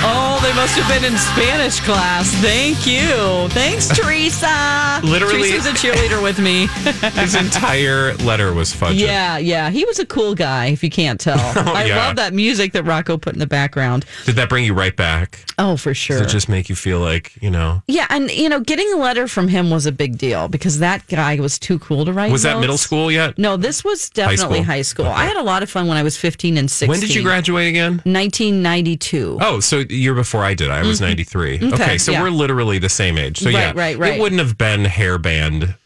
[0.09, 2.31] Oh, they must have been in Spanish class.
[2.43, 3.49] Thank you.
[3.55, 5.01] Thanks, Teresa.
[5.03, 6.67] Literally- Teresa's a cheerleader with me.
[7.21, 8.99] His entire letter was fudging.
[8.99, 9.71] Yeah, yeah.
[9.71, 11.37] He was a cool guy, if you can't tell.
[11.67, 11.97] Oh, I yeah.
[11.97, 14.05] love that music that Rocco put in the background.
[14.27, 15.41] Did that bring you right back?
[15.59, 16.19] Oh, for sure.
[16.19, 17.83] Does it just make you feel like, you know?
[17.89, 21.07] Yeah, and you know, getting a letter from him was a big deal because that
[21.07, 22.31] guy was too cool to write.
[22.31, 23.39] Was that middle school yet?
[23.39, 24.65] No, this was definitely school?
[24.65, 25.07] high school.
[25.07, 26.89] I had a lot of fun when I was 15 and 16.
[26.89, 28.03] When did you graduate again?
[28.05, 29.39] 1992.
[29.41, 30.71] Oh, so the year before I did.
[30.71, 31.09] I was Mhm.
[31.09, 31.57] 93.
[31.57, 32.23] Okay, Okay, so yeah.
[32.23, 33.39] we're literally the same age.
[33.39, 34.15] So Right, yeah, right, right.
[34.15, 35.77] It wouldn't have been hairband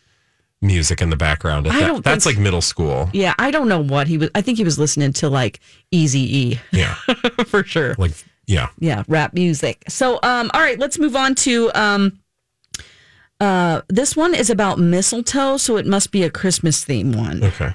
[0.63, 1.67] music in the background.
[1.67, 1.87] At I that.
[1.87, 3.09] don't That's think like middle school.
[3.13, 4.29] Yeah, I don't know what he was.
[4.35, 6.95] I think he was listening to like Easy E Yeah.
[7.47, 7.95] for sure.
[7.99, 8.13] Like,
[8.47, 8.69] yeah.
[8.79, 9.85] Yeah, rap music.
[9.89, 12.19] So, um, all right, let's move on to um,
[13.41, 17.43] uh, this one is about mistletoe, so it must be a Christmas theme one.
[17.43, 17.73] Okay.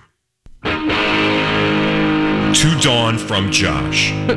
[2.55, 4.11] To Dawn from Josh.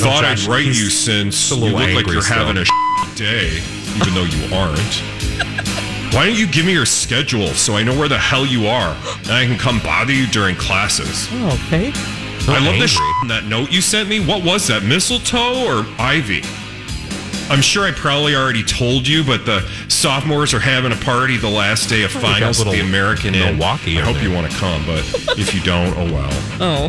[0.00, 2.36] Thought I'd write you since you look like you're still.
[2.46, 2.64] having a
[3.16, 3.60] day,
[3.96, 4.78] even though you aren't.
[6.14, 8.94] Why don't you give me your schedule so I know where the hell you are
[9.24, 11.28] and I can come bother you during classes?
[11.32, 11.90] okay.
[12.48, 14.20] I love the shit that note you sent me.
[14.24, 16.42] What was that, mistletoe or ivy?
[17.50, 21.50] I'm sure I probably already told you, but the sophomores are having a party the
[21.50, 24.84] last day of finals at the American in Milwaukee I hope you want to come,
[24.86, 25.00] but
[25.38, 26.30] if you don't, oh well.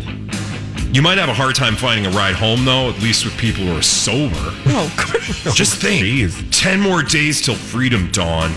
[0.90, 3.64] You might have a hard time finding a ride home, though, at least with people
[3.64, 4.34] who are sober.
[4.66, 4.88] Oh,
[5.54, 8.50] Just think 10 more days till freedom, Dawn.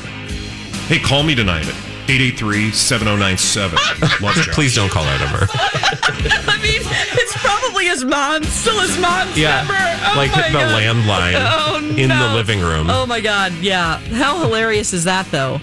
[0.88, 1.76] Hey, call me tonight at
[2.10, 3.78] 883 7097.
[4.54, 5.46] Please don't call that number.
[6.52, 6.82] I mean,
[7.14, 9.74] it's probably his mom, still his mom's Yeah, number.
[9.76, 10.82] Oh like my the God.
[10.82, 12.90] landline Oh, in the living room.
[12.90, 13.98] Oh my God, yeah.
[14.00, 15.60] How hilarious is that, though?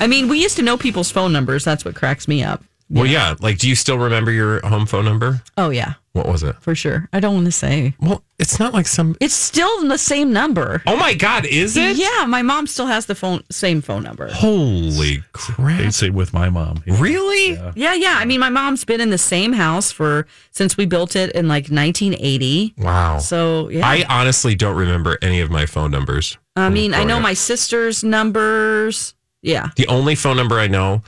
[0.00, 1.62] I mean, we used to know people's phone numbers.
[1.64, 2.62] That's what cracks me up.
[2.88, 3.34] Well, yeah.
[3.40, 5.42] Like, do you still remember your home phone number?
[5.56, 6.54] Oh, yeah, What was it?
[6.60, 7.08] for sure.
[7.12, 7.94] I don't want to say.
[8.00, 9.16] Well, it's not like some.
[9.20, 10.82] It's still the same number.
[10.86, 11.96] Oh my God, is it?
[11.96, 14.28] Yeah, my mom still has the phone, same phone number.
[14.30, 15.78] Holy crap!
[15.78, 16.82] They'd say with my mom.
[16.86, 17.54] Really?
[17.74, 18.16] Yeah, yeah.
[18.18, 21.48] I mean, my mom's been in the same house for since we built it in
[21.48, 22.74] like 1980.
[22.78, 23.18] Wow.
[23.18, 23.86] So yeah.
[23.86, 26.36] I honestly don't remember any of my phone numbers.
[26.54, 27.22] I mean, I know up.
[27.22, 29.14] my sister's numbers.
[29.42, 29.70] Yeah.
[29.76, 31.02] The only phone number I know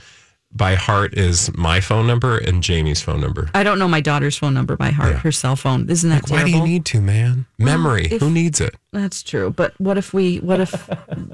[0.51, 3.49] by heart is my phone number and Jamie's phone number.
[3.53, 5.87] I don't know my daughter's phone number by heart, her cell phone.
[5.89, 6.51] Isn't that Why terrible?
[6.51, 7.45] do you need to, man?
[7.59, 8.07] Memory.
[8.11, 8.75] if- Who needs it?
[8.91, 9.51] That's true.
[9.51, 10.89] But what if we, what if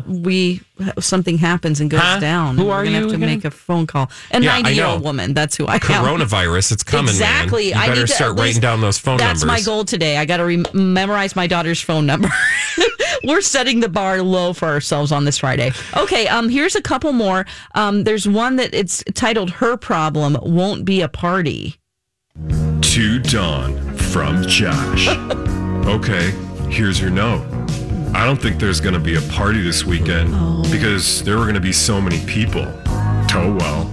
[0.05, 0.59] we,
[0.99, 2.19] something happens and goes Huh?
[2.19, 2.57] down?
[2.57, 3.29] Who We're are gonna you have to again?
[3.29, 4.11] make a phone call.
[4.31, 5.05] A Yeah, I 90 year old know.
[5.05, 5.33] woman.
[5.33, 5.79] That's who I am.
[5.79, 6.73] Coronavirus.
[6.73, 7.71] It's coming, Exactly.
[7.71, 7.75] man.
[7.77, 9.61] You I better need to start writing least- down those phone That's numbers.
[9.61, 10.17] my goal today.
[10.17, 12.27] I got to re- memorize my daughter's phone number.
[13.25, 15.71] We're setting the bar low for ourselves on this Friday.
[15.97, 17.45] Okay, um, here's a couple more.
[17.73, 21.75] Um, there's one that it's titled "Her Problem Won't Be a Party."
[22.81, 25.07] To Dawn from Josh.
[25.87, 26.31] okay,
[26.69, 27.45] here's your note.
[28.13, 30.31] I don't think there's going to be a party this weekend
[30.71, 32.63] because there were going to be so many people.
[33.33, 33.91] Oh well.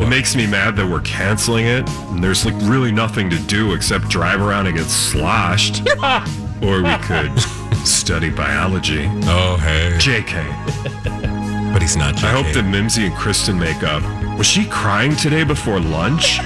[0.00, 3.74] It makes me mad that we're canceling it and there's like really nothing to do
[3.74, 5.80] except drive around and get sloshed.
[6.62, 7.30] or we could
[7.84, 9.06] study biology.
[9.24, 9.96] Oh, hey.
[9.98, 11.26] JK.
[11.72, 12.24] But he's not JK.
[12.24, 14.02] I hope that Mimsy and Kristen make up.
[14.36, 16.38] Was she crying today before lunch?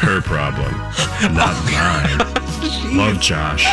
[0.00, 0.72] Her problem,
[1.34, 2.18] not mine.
[2.96, 3.64] Love Josh.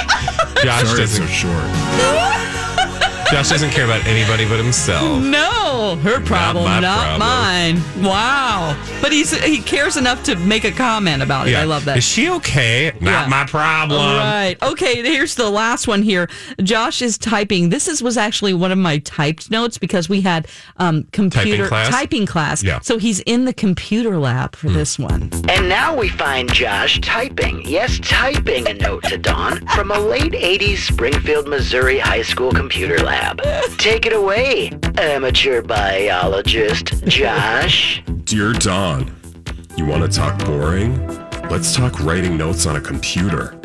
[0.64, 2.49] Josh Sorry doesn't- so short.
[3.32, 5.22] Josh doesn't care about anybody but himself.
[5.24, 7.20] No, her problem, my not, problem.
[7.20, 8.04] mine.
[8.04, 11.56] Wow, but he's he cares enough to make a comment about it.
[11.56, 11.98] I love that.
[11.98, 12.92] Is she okay?
[13.00, 13.28] Not Yeah.
[13.28, 14.18] my problem.
[14.18, 14.56] Right.
[14.64, 16.28] Okay, here's the last one here.
[16.64, 17.70] Josh is typing.
[17.70, 21.90] This is was actually one of my typed notes because we had um computer class?
[21.90, 22.64] typing class.
[22.64, 22.80] Yeah.
[22.80, 25.30] So he's in the computer lab for this one.
[25.50, 30.32] And now we find Josh typing, yes, typing a note to Dawn from a late
[30.34, 33.19] 80s Springfield, Missouri high school computer lab.
[33.78, 38.04] Take it away, amateur biologist Josh.
[38.24, 39.16] Dear Don,
[39.78, 41.08] you want to talk boring?
[41.50, 43.60] Let's talk writing notes on a computer,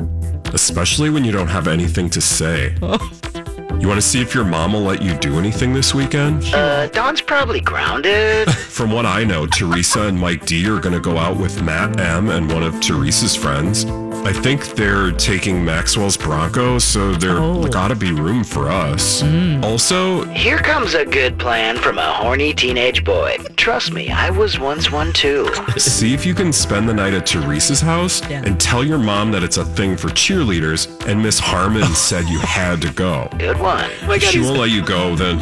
[0.53, 2.75] especially when you don't have anything to say.
[3.81, 6.45] You want to see if your mom will let you do anything this weekend?
[6.55, 8.51] Uh, Dawn's probably grounded.
[8.55, 12.01] From what I know, Teresa and Mike D are going to go out with Matt
[12.01, 13.85] M and one of Teresa's friends.
[14.27, 17.35] I think they're taking Maxwell's Bronco, so there
[17.69, 19.23] gotta be room for us.
[19.63, 23.37] Also, Here comes a good plan from a horny teenage boy.
[23.57, 25.53] Trust me, I was once one too.
[25.77, 29.43] see if you can spend the night at Teresa's house and tell your mom that
[29.43, 33.29] it's a thing for cheerleaders and Miss Harmon said you had to go.
[33.55, 33.91] Good one.
[34.11, 35.39] if she won't let you go, then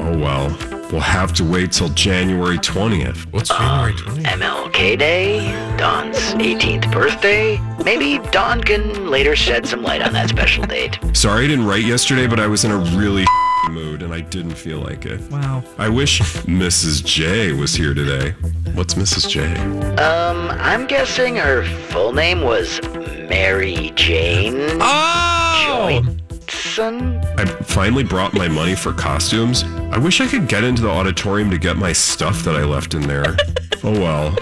[0.00, 0.56] oh well.
[0.92, 3.30] We'll have to wait till January 20th.
[3.30, 4.22] What's January 20th?
[4.24, 7.58] MLK Day, Don's 18th birthday.
[7.84, 10.98] Maybe Don can later shed some light on that special date.
[11.12, 13.26] Sorry I didn't write yesterday, but I was in a really
[13.70, 15.20] mood and I didn't feel like it.
[15.30, 15.62] Wow.
[15.76, 17.04] I wish Mrs.
[17.04, 18.30] J was here today.
[18.72, 19.28] What's Mrs.
[19.28, 19.54] J?
[20.02, 22.80] Um, I'm guessing her full name was
[23.28, 24.78] Mary Jane.
[24.80, 26.17] Oh!
[26.62, 27.20] Johnson?
[27.36, 29.64] I finally brought my money for costumes.
[29.92, 32.94] I wish I could get into the auditorium to get my stuff that I left
[32.94, 33.24] in there.
[33.84, 34.36] oh well.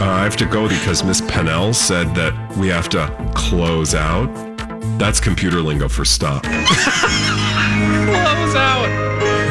[0.00, 4.28] Uh, I have to go because Miss Pennell said that we have to close out.
[4.98, 6.42] That's computer lingo for stop.
[6.44, 6.56] Close
[8.54, 8.86] out.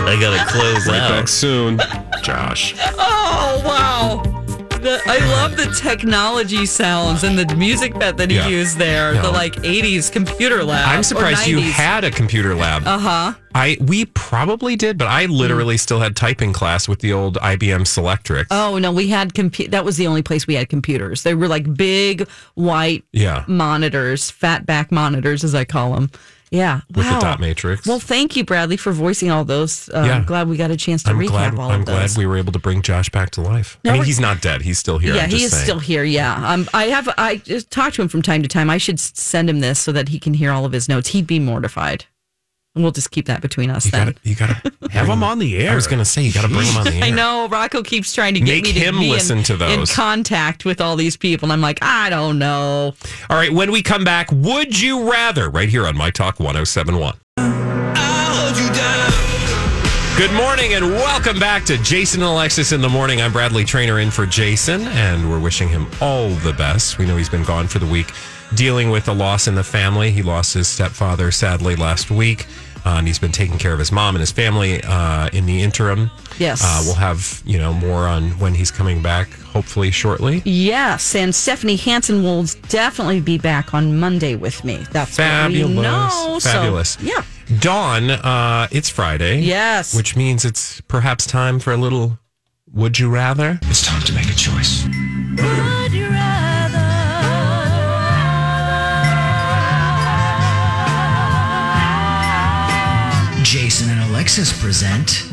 [0.08, 1.10] I gotta close right out.
[1.10, 1.80] back soon.
[2.24, 2.76] Josh.
[2.98, 4.35] Oh wow.
[4.86, 8.48] The, I love the technology sounds and the music that, that he Yeah.
[8.48, 9.16] used there.
[9.16, 9.24] No.
[9.24, 10.88] The like 80s computer lab.
[10.88, 12.84] I'm surprised you had a computer lab.
[12.86, 13.34] Uh huh.
[13.56, 17.82] I we probably did, but I literally still had typing class with the old IBM
[17.86, 18.46] Selectric.
[18.52, 21.24] Oh no, we had compu- That was the only place we had computers.
[21.24, 23.44] They were like big white Yeah.
[23.48, 26.12] monitors, fat back monitors, as I call them.
[26.56, 27.16] Yeah, With wow.
[27.16, 27.86] the dot matrix.
[27.88, 29.90] Well, thank you, Bradley, for voicing all those.
[29.90, 30.14] Uh, Yeah.
[30.16, 31.56] I'm glad we got a chance to I'm recap glad.
[31.60, 33.78] all I'm of glad we were able to bring Josh back to life.
[33.86, 34.62] I mean, he's not dead.
[34.62, 35.16] He's still here.
[35.16, 35.64] Yeah, I'm he is saying.
[35.64, 36.04] still here.
[36.04, 37.10] Yeah, um, I have.
[37.18, 38.70] I just talk to him from time to time.
[38.70, 41.10] I should send him this so that he can hear all of his notes.
[41.10, 42.06] He'd be mortified.
[42.76, 44.08] And we'll just keep that between us You then.
[44.08, 45.72] gotta, you gotta Have him on the air.
[45.72, 47.04] I was gonna say you gotta bring him on the air.
[47.06, 49.54] I know Rocco keeps trying to get Make me to him be listen in, to
[49.54, 49.94] in those.
[49.94, 52.94] contact with all these people, and I'm like, I don't know.
[53.30, 55.50] All right, when we come back, would you rather?
[55.50, 57.16] Right here on My Talk 1071.
[60.18, 63.22] Good morning and welcome back to Jason and Alexis in the morning.
[63.22, 66.98] I'm Bradley Trainer in for Jason, and we're wishing him all the best.
[66.98, 68.12] We know he's been gone for the week,
[68.54, 70.12] dealing with a loss in the family.
[70.12, 72.46] He lost his stepfather sadly last week,
[72.86, 75.62] uh, and he's been taking care of his mom and his family uh, in the
[75.62, 76.12] interim.
[76.38, 76.62] Yes.
[76.64, 80.42] uh, we'll have you know more on when he's coming back, hopefully shortly.
[80.46, 84.86] Yes, and Stephanie Hansen will definitely be back on Monday with me.
[84.92, 85.68] That's Fabulous.
[85.68, 86.40] what we know.
[86.40, 86.98] So, Fabulous.
[87.02, 87.24] yeah.
[87.60, 89.42] Dawn, uh, it's Friday.
[89.42, 89.96] Yes.
[89.96, 92.18] Which means it's perhaps time for a little
[92.74, 93.60] would you rather?
[93.64, 94.86] It's time to make a choice.
[104.26, 105.24] Jason and Alexis present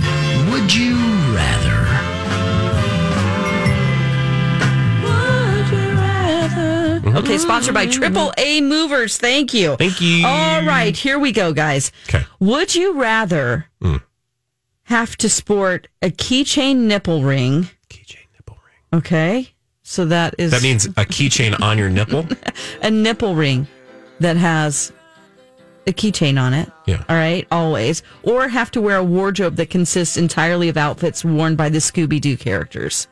[0.51, 0.97] Would You
[1.35, 1.89] Rather?
[7.19, 9.17] Okay, sponsored by Triple A Movers.
[9.19, 9.77] Thank you.
[9.77, 10.27] Thank you.
[10.27, 11.93] All right, here we go, guys.
[12.09, 12.25] Okay.
[12.41, 13.97] Would you rather hmm.
[14.85, 17.69] have to sport a keychain nipple ring?
[17.89, 19.01] Keychain nipple ring.
[19.01, 19.49] Okay.
[19.83, 22.27] So that is That means a keychain on your nipple.
[22.83, 23.67] a nipple ring
[24.21, 24.93] that has
[25.87, 26.71] a keychain on it.
[26.87, 27.03] Yeah.
[27.09, 28.03] All right, always.
[28.23, 32.21] Or have to wear a wardrobe that consists entirely of outfits worn by the Scooby
[32.21, 33.09] Doo characters.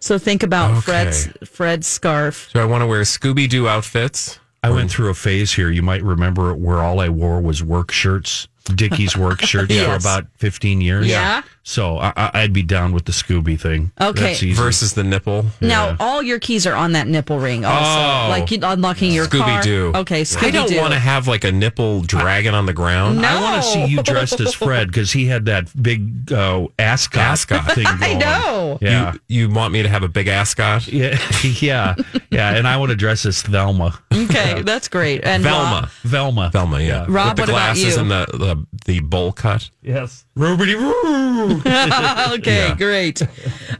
[0.00, 0.80] So think about Okay.
[0.80, 2.50] Fred's Fred's scarf.
[2.52, 4.38] So I want to wear Scooby Doo outfits.
[4.62, 5.70] I went through a phase here.
[5.70, 9.94] You might remember it where all I wore was work shirts, Dickies work shirts for
[9.94, 11.06] about 15 years.
[11.06, 11.42] Yeah.
[11.68, 13.92] So I, I- I'd be down with the Scooby thing.
[14.00, 14.52] Okay.
[14.54, 15.44] Versus the nipple.
[15.60, 18.00] Now, all your keys are on that nipple ring also.
[18.00, 18.28] Oh.
[18.30, 19.60] like unlocking your car.
[19.60, 19.92] Scooby Doo.
[19.94, 23.20] Okay, Scooby I don't want to have like a nipple dragging on the ground.
[23.20, 23.28] No.
[23.28, 27.20] I want to see you dressed as Fred because he had that big uh, ascot,
[27.20, 27.72] Ascot.
[27.72, 28.02] thing going.
[28.02, 28.78] I know.
[28.80, 29.12] Yeah.
[29.28, 30.88] You, you want me to have a big ascot?
[30.88, 31.18] Yeah,
[31.60, 31.96] yeah,
[32.30, 33.98] yeah, and I want to dress as Thelma.
[34.10, 35.22] Okay, that's great.
[35.24, 35.80] And Velma.
[35.82, 36.50] Rob- Velma.
[36.50, 37.04] Velma, yeah.
[37.08, 38.00] Rob, With the what about glasses you?
[38.00, 39.68] and the, the, the bowl cut.
[39.82, 40.24] Yes.
[40.38, 41.60] Rubbity roo.
[42.38, 42.74] okay, Yeah.
[42.76, 43.20] great.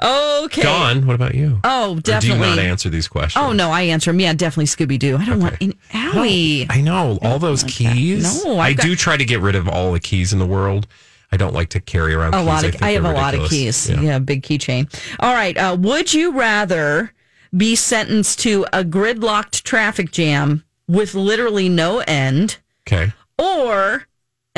[0.03, 0.63] Okay.
[0.63, 1.61] Dawn, what about you?
[1.65, 2.49] Oh, Or do definitely.
[2.51, 3.43] you not answer these questions?
[3.45, 4.21] Oh no, I answer him.
[4.21, 5.17] Yeah, definitely Scooby Doo.
[5.17, 6.67] I don't want an Owie.
[6.69, 8.45] I know all those keys.
[8.45, 10.47] No, I I've got- do try to get rid of all the keys in the
[10.47, 10.87] world.
[11.31, 12.47] I don't like to carry around a keys.
[12.47, 12.71] lot of.
[12.73, 13.87] think I, have a they're lot of ridiculous.
[13.87, 14.01] keys.
[14.03, 14.19] Yeah.
[14.19, 14.93] big keychain.
[15.21, 15.57] All right.
[15.57, 17.13] Uh, would you rather
[17.57, 23.13] be sentenced to a gridlocked traffic jam with literally no end, Okay.
[23.39, 24.07] or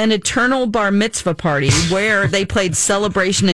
[0.01, 3.53] an eternal bar mitzvah party where they played celebration?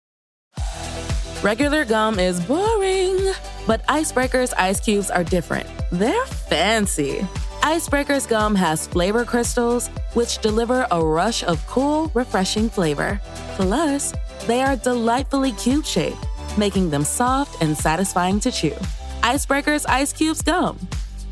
[1.41, 3.33] Regular gum is boring,
[3.65, 5.69] but Ice Breakers ice cubes are different.
[5.93, 7.25] They're fancy.
[7.63, 13.21] Ice Breakers gum has flavor crystals, which deliver a rush of cool, refreshing flavor.
[13.55, 14.13] Plus,
[14.49, 16.27] they are delightfully cube shaped,
[16.59, 18.75] making them soft and satisfying to chew.
[19.23, 20.77] Ice Breakers ice cubes gum.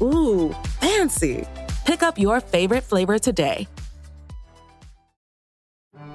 [0.01, 1.49] Ooh, fancy.
[1.85, 3.66] Pick up your favorite flavor today.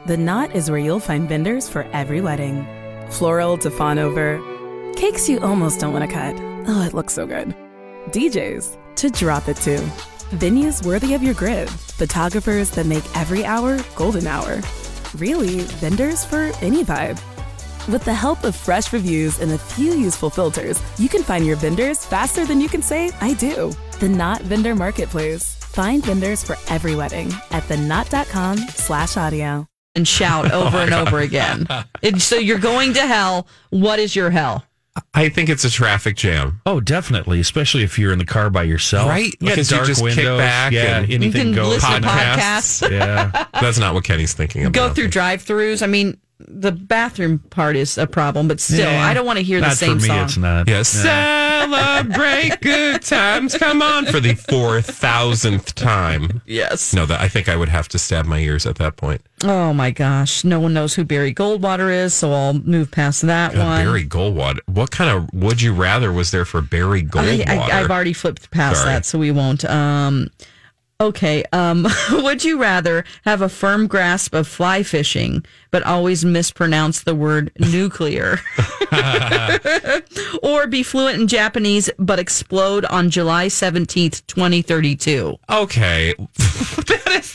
[0.06, 2.64] The Knot is where you'll find vendors for every wedding.
[3.10, 4.40] Floral to fawn over,
[4.96, 6.36] cakes you almost don't want to cut.
[6.68, 7.56] Oh, it looks so good.
[8.10, 9.78] DJs to drop it to.
[10.38, 11.70] Venues worthy of your grid.
[11.72, 14.62] Photographers that make every hour golden hour.
[15.16, 17.20] Really, vendors for any vibe.
[17.88, 21.56] With the help of fresh reviews and a few useful filters, you can find your
[21.56, 23.74] vendors faster than you can say, I do.
[24.00, 25.56] The Knot Vendor Marketplace.
[25.56, 29.68] Find vendors for every wedding at theknot.com slash audio.
[29.96, 31.68] And shout oh, over and over again.
[32.04, 33.48] And so you're going to hell.
[33.72, 34.64] What is your hell?
[35.14, 36.62] I think it's a traffic jam.
[36.66, 39.10] Oh, definitely, especially if you're in the car by yourself.
[39.10, 39.34] Right?
[39.42, 40.38] Yeah, Because you dark just kick windows.
[40.40, 41.70] back Yeah, and- anything You can goes.
[41.84, 42.90] listen to podcasts.
[42.92, 43.46] Yeah.
[43.60, 44.74] That's not what Kenny's thinking about.
[44.74, 45.82] Go through drive-throughs.
[45.82, 49.06] I mean, the bathroom part is a problem, but still, Yeah.
[49.06, 50.26] I don't want to hear the Not same for me, song.
[50.26, 50.68] it's not.
[50.70, 53.58] Yeah, celebrate good times.
[53.58, 56.42] Come on for the four thousandth time.
[56.46, 56.94] Yes.
[56.94, 59.22] No, that I think I would have to stab my ears at that point.
[59.44, 63.54] Oh my gosh, no one knows who Barry Goldwater is, so I'll move past that
[63.54, 63.86] God, one.
[63.86, 64.60] Barry Goldwater.
[64.66, 67.48] What kind of would you rather was there for Barry Goldwater?
[67.48, 68.94] I, I, I've already flipped past Sorry.
[68.94, 69.64] that, so we won't.
[69.66, 70.30] Um,
[71.00, 71.44] okay.
[71.52, 77.16] Um, would you rather have a firm grasp of fly fishing, but always mispronounce the
[77.16, 78.40] word nuclear,
[80.44, 85.38] or be fluent in Japanese but explode on July seventeenth, twenty thirty two?
[85.50, 86.14] Okay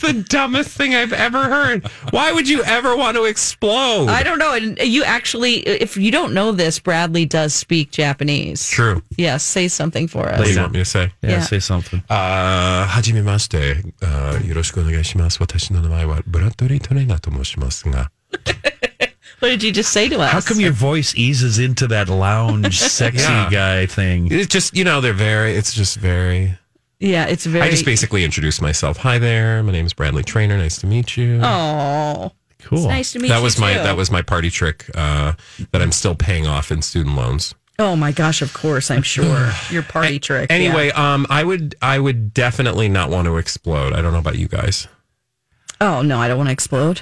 [0.00, 1.86] the dumbest thing I've ever heard.
[2.10, 4.08] Why would you ever want to explode?
[4.08, 4.52] I don't know.
[4.54, 8.68] And you actually, if you don't know this, Bradley does speak Japanese.
[8.68, 9.02] True.
[9.16, 10.38] Yes, say something for us.
[10.38, 11.12] What do you want me to say?
[11.22, 11.40] Yeah, Yeah.
[11.42, 12.02] say something.
[12.08, 13.76] あーはじめまして。
[14.02, 15.38] あーよろしくお願いします。
[15.40, 18.10] 私の名前はブラッドリー・トレーナーと申しますが。
[19.40, 20.32] What did you just say to us?
[20.32, 23.50] How come your voice eases into that lounge, sexy Yeah.
[23.50, 24.28] guy thing?
[24.30, 26.56] It's just, you know, they're very, it's just very.
[27.01, 27.65] yeah, it's very.
[27.65, 28.97] I just basically introduced myself.
[28.97, 29.63] Hi there.
[29.63, 30.55] My name is Bradley Trainer.
[30.55, 31.39] Nice to meet you.
[31.43, 32.77] Oh, cool.
[32.77, 33.33] It's nice to meet you.
[33.33, 33.79] that was my too.
[33.79, 35.33] that was my party trick uh,
[35.71, 37.55] that I'm still paying off in student loans.
[37.79, 38.43] Oh my gosh!
[38.43, 40.51] Of course, I'm sure your party trick.
[40.51, 41.13] Anyway, yeah.
[41.13, 43.93] um, I would I would definitely not want to explode.
[43.93, 44.87] I don't know about you guys.
[45.81, 47.01] Oh no, I don't want to explode.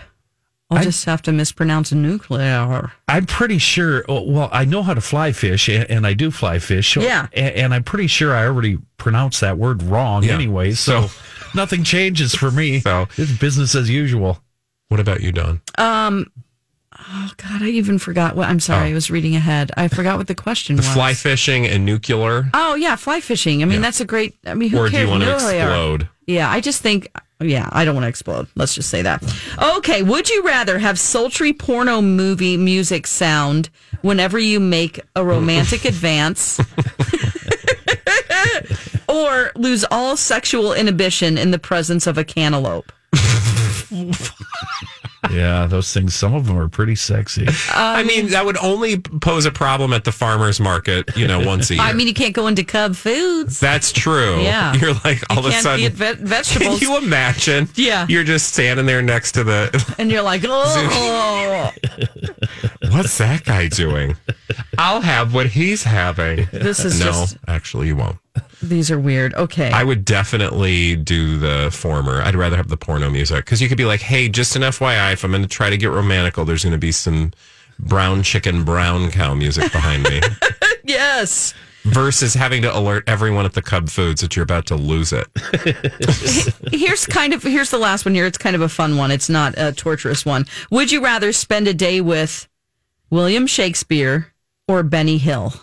[0.71, 2.91] I'll just have to mispronounce nuclear.
[3.07, 4.03] I'm pretty sure.
[4.07, 6.93] oh, Well, I know how to fly fish, and, and I do fly fish.
[6.93, 7.27] so- Yeah.
[7.33, 10.33] and, and I'm pretty sure I already pronounced that word wrong Yeah.
[10.35, 10.73] anyway.
[10.73, 11.09] So,
[11.55, 12.81] nothing changes for me.
[12.81, 14.43] So it's business as usual.
[14.89, 15.61] What about you, Dawn?
[15.77, 16.27] Um.
[17.11, 18.49] Oh God, I even forgot what.
[18.49, 19.71] I'm sorry, I was reading ahead.
[19.77, 20.89] I forgot what the question The was.
[20.93, 23.61] fly fishing and nuclear, Oh yeah, fly fishing.
[23.61, 24.35] I mean, that's a great.
[24.45, 25.05] I mean, who or do cares?
[25.05, 26.09] you want to explode?
[26.27, 27.07] Yeah, I just think.
[27.41, 28.47] Yeah, I don't want to explode.
[28.55, 29.23] Let's just say that.
[29.77, 33.69] Okay, would you rather have sultry porno movie music sound
[34.01, 36.59] whenever you make a romantic advance,
[39.07, 42.91] or lose all sexual inhibition in the presence of a cantaloupe?
[45.33, 46.15] yeah, those things.
[46.15, 47.47] Some of them are pretty sexy.
[47.71, 51.69] I mean, that would only pose a problem at the farmers market, you know, once
[51.69, 51.83] a year.
[51.83, 53.59] I mean, you can't go into Cub Foods.
[53.59, 54.41] That's true.
[54.49, 54.73] Yeah.
[54.73, 55.91] You're like all You of a sudden.
[55.91, 56.79] ve- vegetables.
[56.79, 57.69] Can you imagine?
[57.75, 58.05] Yeah.
[58.09, 59.95] You're just standing there next to the.
[59.99, 61.71] and you're like, oh,
[62.91, 64.15] What's that guy doing?
[64.77, 66.47] I'll have what he's having.
[66.51, 68.17] This is no, just- actually, you won't.
[68.61, 69.33] these are weird.
[69.35, 69.69] Okay.
[69.71, 72.21] I would definitely do the former.
[72.21, 75.13] I'd rather have the porno music because you could be like, "Hey, just an FYI,
[75.13, 77.31] if I'm going to try to get romantical, there's going to be some
[77.79, 80.21] brown chicken, brown cow music behind me."
[80.83, 81.53] yes.
[81.85, 85.27] Versus having to alert everyone at the Cub Foods that you're about to lose it.
[86.73, 88.25] here's kind of here's the last one here.
[88.25, 89.11] It's kind of a fun one.
[89.11, 90.45] It's not a torturous one.
[90.71, 92.48] Would you rather spend a day with
[93.09, 94.33] William Shakespeare
[94.67, 95.53] or Benny Hill?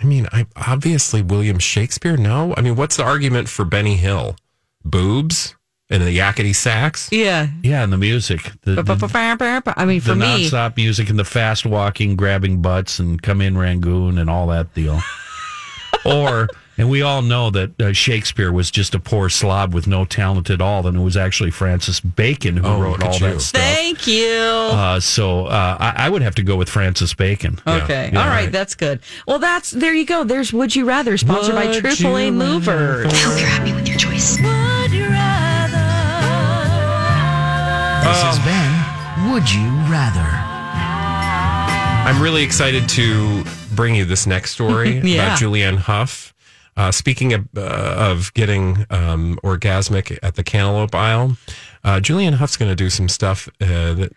[0.00, 2.16] I mean, I obviously William Shakespeare.
[2.16, 4.36] No, I mean, what's the argument for Benny Hill?
[4.84, 5.54] Boobs
[5.90, 7.08] and the yakety sax.
[7.12, 7.48] Yeah.
[7.62, 8.42] Yeah, and the music.
[8.62, 12.98] The, the, I mean, for the me, nonstop music and the fast walking, grabbing butts,
[12.98, 15.00] and come in Rangoon and all that deal.
[16.04, 20.04] or, and we all know that uh, Shakespeare was just a poor slob with no
[20.04, 23.20] talent at all, and it was actually Francis Bacon who Oh, wrote all you.
[23.20, 23.60] that stuff.
[23.62, 24.28] thank you.
[24.30, 27.60] Uh, so uh, I, I would have to go with Francis Bacon.
[27.66, 28.10] Okay.
[28.12, 28.22] Yeah.
[28.22, 28.50] All right.
[28.50, 29.00] That's good.
[29.26, 30.24] Well, that's there you go.
[30.24, 33.06] There's Would You Rather, sponsored by Triple A you Movers.
[33.12, 34.38] I hope you're happy with your choice.
[38.04, 40.20] This has been Would You Rather?
[42.06, 43.44] I'm really excited to
[43.74, 45.22] bring you this next story Yeah.
[45.24, 46.33] about Julianne Hough.
[46.76, 51.36] Uh, speaking of, uh, of getting um, orgasmic at the cantaloupe aisle,
[51.84, 54.12] uh, Julianne Hough's going to do some stuff uh, that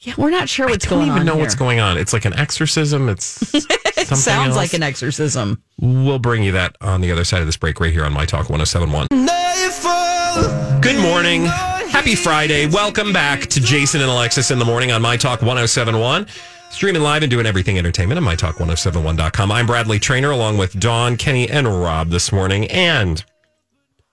[0.00, 1.08] Yeah, we're not sure what's going on.
[1.08, 1.42] I don't even know here.
[1.42, 1.96] what's going on.
[1.98, 3.08] It's like an exorcism.
[3.08, 3.62] It's It
[3.96, 4.56] something sounds else.
[4.56, 5.62] like an exorcism.
[5.80, 8.26] We'll bring you that on the other side of this break right here on My
[8.26, 9.06] Talk 1071.
[10.82, 11.46] Good morning.
[11.46, 12.66] Happy Friday.
[12.66, 16.26] Welcome back to Jason and Alexis in the morning on My Talk 1071.
[16.70, 19.50] Streaming live and doing everything entertainment at MyTalk1071.com.
[19.50, 22.66] I'm Bradley Trainer along with Dawn, Kenny, and Rob this morning.
[22.70, 23.24] And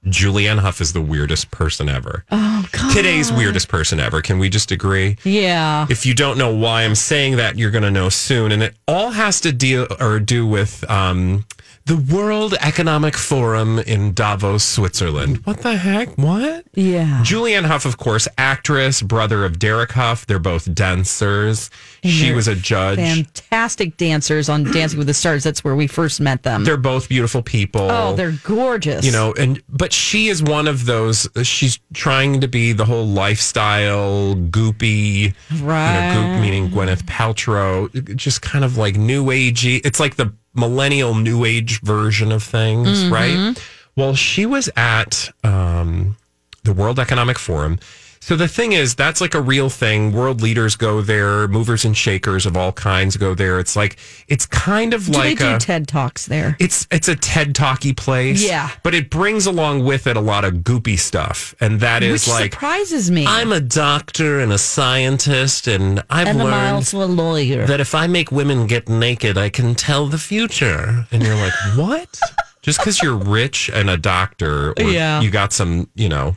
[0.05, 2.23] Julianne Hough is the weirdest person ever.
[2.31, 2.95] Oh God.
[2.95, 4.21] Today's weirdest person ever.
[4.21, 5.17] Can we just agree?
[5.25, 5.87] Yeah.
[5.89, 8.53] If you don't know why I'm saying that, you're going to know soon.
[8.53, 11.45] And it all has to deal or do with um,
[11.85, 15.45] the World Economic Forum in Davos, Switzerland.
[15.45, 16.17] What the heck?
[16.17, 16.65] What?
[16.73, 17.21] Yeah.
[17.23, 20.25] Julianne Hough, of course, actress, brother of Derek Hough.
[20.25, 21.69] They're both dancers.
[22.01, 22.99] And she was a judge.
[22.99, 25.43] Fantastic dancers on Dancing with the Stars.
[25.43, 26.63] That's where we first met them.
[26.63, 27.89] They're both beautiful people.
[27.91, 29.05] oh, they're gorgeous.
[29.05, 33.05] you know and but she is one of those she's trying to be the whole
[33.07, 36.07] lifestyle goopy Right.
[36.09, 40.33] you know, goop meaning gwyneth paltrow just kind of like new agey it's like the
[40.53, 43.11] millennial new age version of things Mhm.
[43.11, 43.61] right
[43.95, 46.15] well she was at um,
[46.63, 47.79] the world economic forum
[48.23, 51.95] so the thing is that's like a real thing world leaders go there movers and
[51.97, 53.97] shakers of all kinds go there it's like
[54.27, 56.55] it's kind of do like they do a, TED Talks there?
[56.59, 58.43] it's it's a TED Talky place.
[58.43, 58.69] Yeah.
[58.83, 61.53] But it brings along with it a lot of goopy stuff.
[61.59, 63.25] And that is Which like surprises me.
[63.27, 67.65] I'm a doctor and a scientist and I've and I'm learned also a lawyer.
[67.65, 71.05] that if I make women get naked, I can tell the future.
[71.11, 72.19] And you're like, what?
[72.61, 75.21] Just because you're rich and a doctor or Yeah.
[75.21, 76.35] you got some, you know,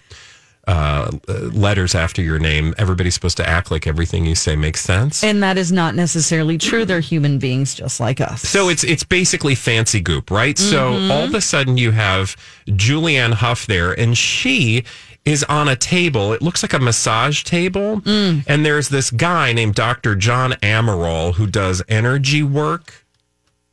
[0.67, 5.23] uh, letters after your name, everybody's supposed to act like everything you say makes sense.
[5.23, 6.85] and that is not necessarily true.
[6.85, 8.43] They're human beings just like us.
[8.43, 10.59] So it's it's basically fancy goop, right?
[10.59, 11.11] So Mhm.
[11.11, 12.37] all of a sudden you have
[12.67, 14.83] Julianne Hough there, and she
[15.25, 16.33] is on a table.
[16.33, 20.15] It looks like a massage table, and there's this guy named Dr.
[20.17, 23.05] John Amaral who does energy work.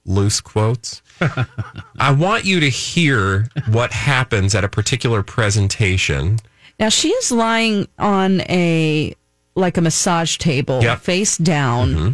[0.05, 1.01] Loose quotes.
[1.99, 6.39] I want you to hear what happens at a particular presentation.
[6.79, 9.13] Now she is lying on a
[9.55, 10.99] like a massage table, Yep.
[11.01, 12.11] face down, Mm-hmm.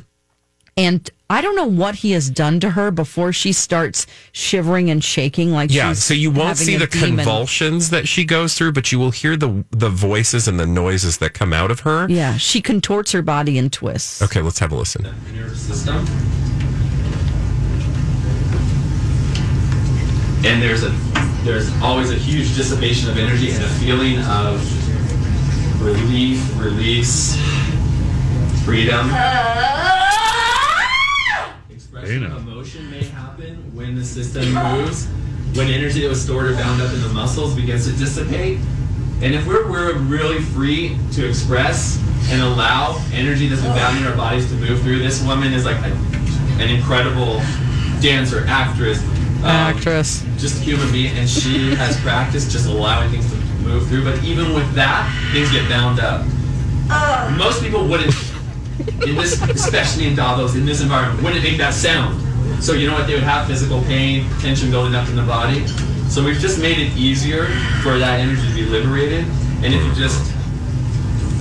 [0.78, 5.03] and I don't know what he has done to her before she starts shivering and
[5.03, 7.18] shaking like yeah, she's so you won't having see the demon.
[7.18, 11.20] convulsions that she goes through, but you will hear the the voices and the noises
[11.20, 12.07] that come out of her.
[12.10, 14.22] Yeah, she contorts her body and twists.
[14.24, 15.03] Okay, let's have a listen.
[15.34, 16.05] nervous system.
[20.45, 20.89] And there's a
[21.44, 24.60] there's always a huge dissipation of energy and a feeling of
[25.82, 27.38] relief, release,
[28.66, 29.08] freedom.
[31.70, 35.08] Expression of emotion may happen when the system moves,
[35.56, 38.60] when energy that was stored or bound up in the muscles begins to dissipate.
[39.22, 44.06] And if we're, we're really free to express and allow energy that's been bound in
[44.06, 45.92] our bodies to move through, this woman is like a,
[46.62, 47.42] an incredible
[48.02, 49.02] dancer, actress,
[49.39, 53.88] um, actress, just a human being, and she has practiced just allowing things to move
[53.88, 54.04] through.
[54.04, 56.26] But even with that, things get bound up.
[57.38, 58.14] Most people wouldn't,
[59.06, 62.20] in this, especially in Davos, in this environment, wouldn't make that sound.
[62.64, 63.08] So you know what?
[63.08, 65.66] They would have physical pain, tension building up in the body.
[66.10, 67.45] So we've just made it easier
[67.84, 69.26] for that energy to be liberated.
[69.62, 70.26] And if you just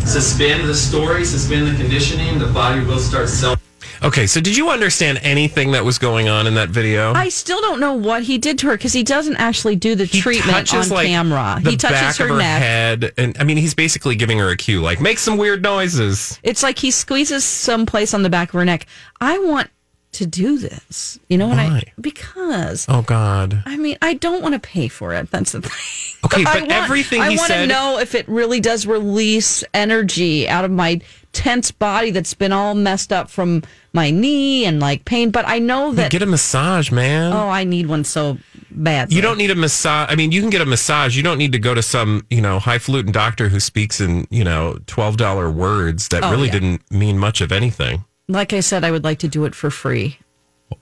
[0.07, 3.68] suspend the story, suspend the conditioning, the body will start self.
[4.03, 7.13] Okay, so did you understand anything that was going on in that video?
[7.15, 10.07] I still don't know what he did to her because he doesn't actually do the
[10.07, 11.59] treatment on like camera.
[11.63, 12.63] the He touches back her, of her neck.
[12.63, 16.39] head, and I mean, he's basically giving her a cue, like make some weird noises.
[16.43, 18.87] It's like he squeezes some place on the back of her neck.
[19.21, 19.71] I want
[20.13, 21.19] to do this.
[21.29, 21.83] You know what I Why?
[22.01, 23.63] because Oh God.
[23.67, 25.31] I mean, I don't want to pay for it.
[25.31, 26.19] That's the thing.
[26.25, 29.63] Okay, I but want- everything I he want to know if it really does release
[29.75, 31.01] energy out of my
[31.33, 33.63] tense body that's been all messed up from
[33.93, 35.31] my knee and like pain.
[35.31, 36.11] But I know that.
[36.11, 37.33] Get a massage, man.
[37.33, 38.39] oh, I need one so
[38.71, 39.13] bad.
[39.13, 40.11] You don't need a massage.
[40.11, 41.17] I mean, you can get a massage.
[41.17, 44.45] You don't need to go to some, you know, highfalutin doctor who speaks in, you
[44.45, 46.53] know, twelve dollar words that Oh, really yeah.
[46.53, 48.05] didn't mean much of anything.
[48.29, 50.19] Like I said, I would like to do it for free.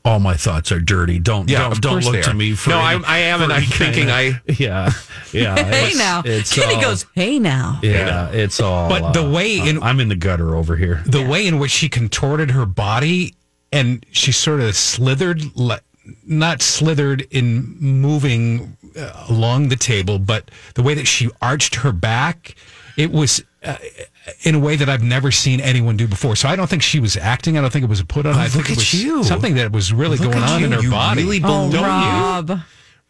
[0.05, 1.19] All my thoughts are dirty.
[1.19, 3.45] Don't Yeah, don't, don't look they to me for No, any- I- I am, for
[3.45, 4.91] and I'm thinking kinda- yeah
[5.33, 5.55] yeah.
[5.65, 7.07] hey it's- now, it's Kenny all- goes.
[7.15, 7.79] Hey now.
[7.83, 8.89] Yeah, it's all.
[8.89, 11.03] But the uh, way in- I'm in the gutter over here.
[11.07, 13.35] the way in which she contorted her body
[13.73, 15.81] and she sort of slithered le-
[16.25, 21.91] not slithered in moving uh, along the table but the way that she arched her
[21.93, 22.55] back
[22.97, 23.77] it was uh,
[24.43, 26.37] in a way that I've never seen anyone do before.
[26.37, 27.57] So I don't think she was acting.
[27.59, 28.35] I don't think it was a put on.
[28.35, 29.25] Oh, I think look it at was you.
[29.25, 30.67] something that was really Look going on you.
[30.67, 31.23] in her You body.
[31.25, 31.81] really Oh, believe you?
[31.87, 32.61] Rob.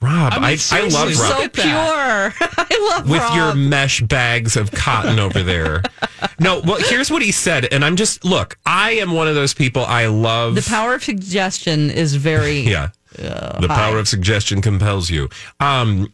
[0.03, 1.15] Rob, I mean, I, I, love Rob.
[1.15, 1.67] So pure.
[2.41, 5.83] I love with your mesh bags of cotton over there.
[6.39, 8.59] No, well, here's what he said, and I'm just look.
[8.67, 9.85] I am one of those people.
[9.87, 12.59] I love The power of suggestion is very.
[12.61, 13.75] Yeah, uh, the high.
[13.75, 15.29] power of suggestion compels you.
[15.61, 16.13] Um,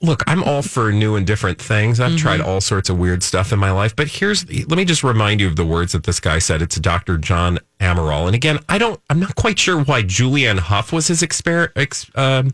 [0.00, 2.00] look, I'm all for new and different things.
[2.00, 2.48] I've tried Mm-hmm.
[2.48, 5.46] all sorts of weird stuff in my life, but here's let me just remind you
[5.46, 6.62] of the words that this guy said.
[6.62, 7.18] It's Dr.
[7.18, 9.00] John Amaral, and again, I don't.
[9.10, 11.70] I'm not quite sure why Julianne Hough was his exper.
[11.76, 12.52] Ex, um,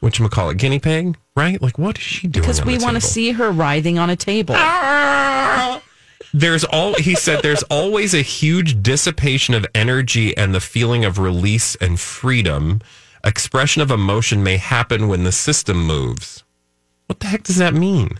[0.00, 1.60] what you call it, guinea pig, right?
[1.60, 2.42] Like, what is she doing?
[2.42, 4.54] Because we want to see her writhing on a table.
[6.34, 11.18] there's all he said there's always a huge dissipation of energy and the feeling of
[11.18, 12.80] release and freedom
[13.24, 16.42] Expression of emotion may happen when the system moves.
[17.06, 18.18] What the heck does that mean?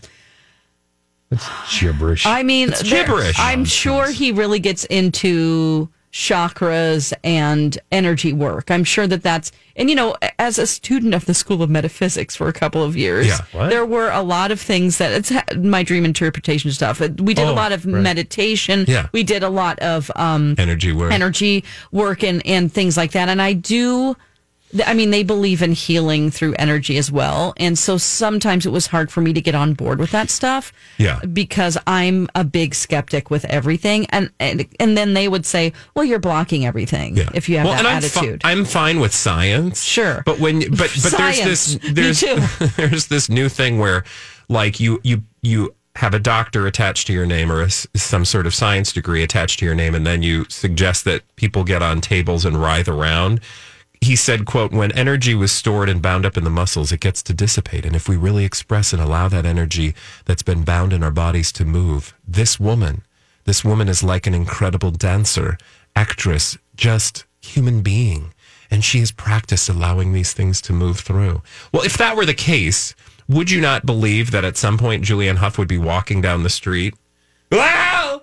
[1.31, 2.25] It's gibberish.
[2.25, 3.35] I mean, It's gibberish.
[3.39, 8.69] I'm sure he really gets into chakras and energy work.
[8.69, 12.35] I'm sure that that's, and you know, as a student of the School of Metaphysics
[12.35, 13.39] for a couple of years, Yeah.
[13.51, 13.69] What?
[13.71, 16.99] there were a lot of things that it's my dream interpretation stuff.
[16.99, 17.99] We did a Oh, lot of right.
[17.99, 18.85] meditation.
[18.87, 19.07] Yeah.
[19.11, 21.11] We did a lot of um, Energy work.
[21.11, 23.27] energy work and, and things like that.
[23.27, 24.15] And I do,
[24.85, 27.53] I mean, they believe in healing through energy as well.
[27.57, 30.73] And so sometimes it was hard for me to get on board with that stuff
[30.97, 31.19] Yeah.
[31.19, 34.05] because I'm a big skeptic with everything.
[34.09, 37.79] And, and, and then they would say, well, you're blocking everything if you have that
[37.79, 38.41] and I'm, fi- attitude.
[38.43, 39.83] I'm fine with science.
[39.83, 40.23] Sure.
[40.25, 42.21] But when but but there's this there's
[42.77, 44.03] there's this new thing where
[44.49, 48.47] like you you you have a doctor attached to your name or a some sort
[48.47, 52.01] of science degree attached to your name and then you suggest that people get on
[52.01, 53.39] tables and writhe around.
[54.03, 57.23] He said, quote, when energy was stored and bound up in the muscles, it gets
[57.23, 57.85] to dissipate.
[57.85, 59.95] And if we really express and allow that energy
[60.25, 63.03] that's been bound in our bodies to move, this woman,
[63.45, 65.57] this woman is like an incredible dancer,
[65.95, 68.33] actress, just human being.
[68.69, 71.41] And she has practiced allowing these things to move through.
[71.71, 72.95] Well, if that were the case,
[73.29, 76.49] would you not believe that at some point Julianne Hough would be walking down the
[76.49, 76.93] street?
[77.49, 78.22] "Wow!"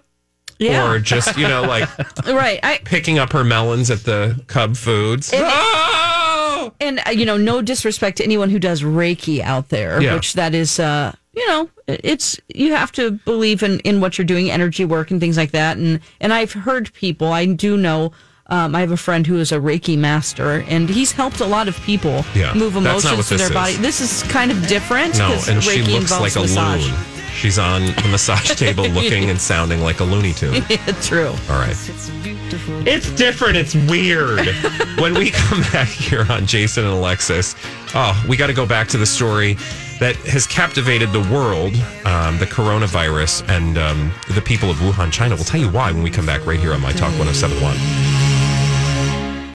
[0.61, 0.89] Yeah.
[0.93, 1.89] Or just, you know, like
[2.27, 2.61] right.
[2.63, 5.33] I, picking up her melons at the Cub Foods.
[5.33, 10.15] And, and uh, you know, no disrespect to anyone who does Reiki out there, Yeah.
[10.15, 14.25] which that is, uh, you know, it's you have to believe in in what you're
[14.27, 15.77] doing, energy work and things like that.
[15.79, 18.13] And and I've heard people, I do know.
[18.49, 21.69] Um, I have a friend who is a Reiki master, and he's helped a lot
[21.69, 23.75] of people Yeah, move emotions this their body.
[23.77, 25.17] This is kind of different.
[25.19, 26.85] No, 'cause and she Reiki looks involves like a massage.
[26.91, 27.20] loon.
[27.41, 30.63] She's on the massage table looking and sounding like a Looney Tune.
[31.01, 31.29] True.
[31.49, 31.71] All right.
[31.71, 32.87] It's beautiful.
[32.87, 33.57] It's different.
[33.57, 34.47] It's weird.
[34.99, 37.57] when we come back here on Jason and Alexis,
[37.95, 39.55] oh, we got to go back to the story
[40.01, 41.73] that has captivated the world,
[42.05, 45.35] um, the coronavirus, and um, the people of Wuhan, China.
[45.35, 48.20] We'll tell you why when we come back right here on My Talk 1071.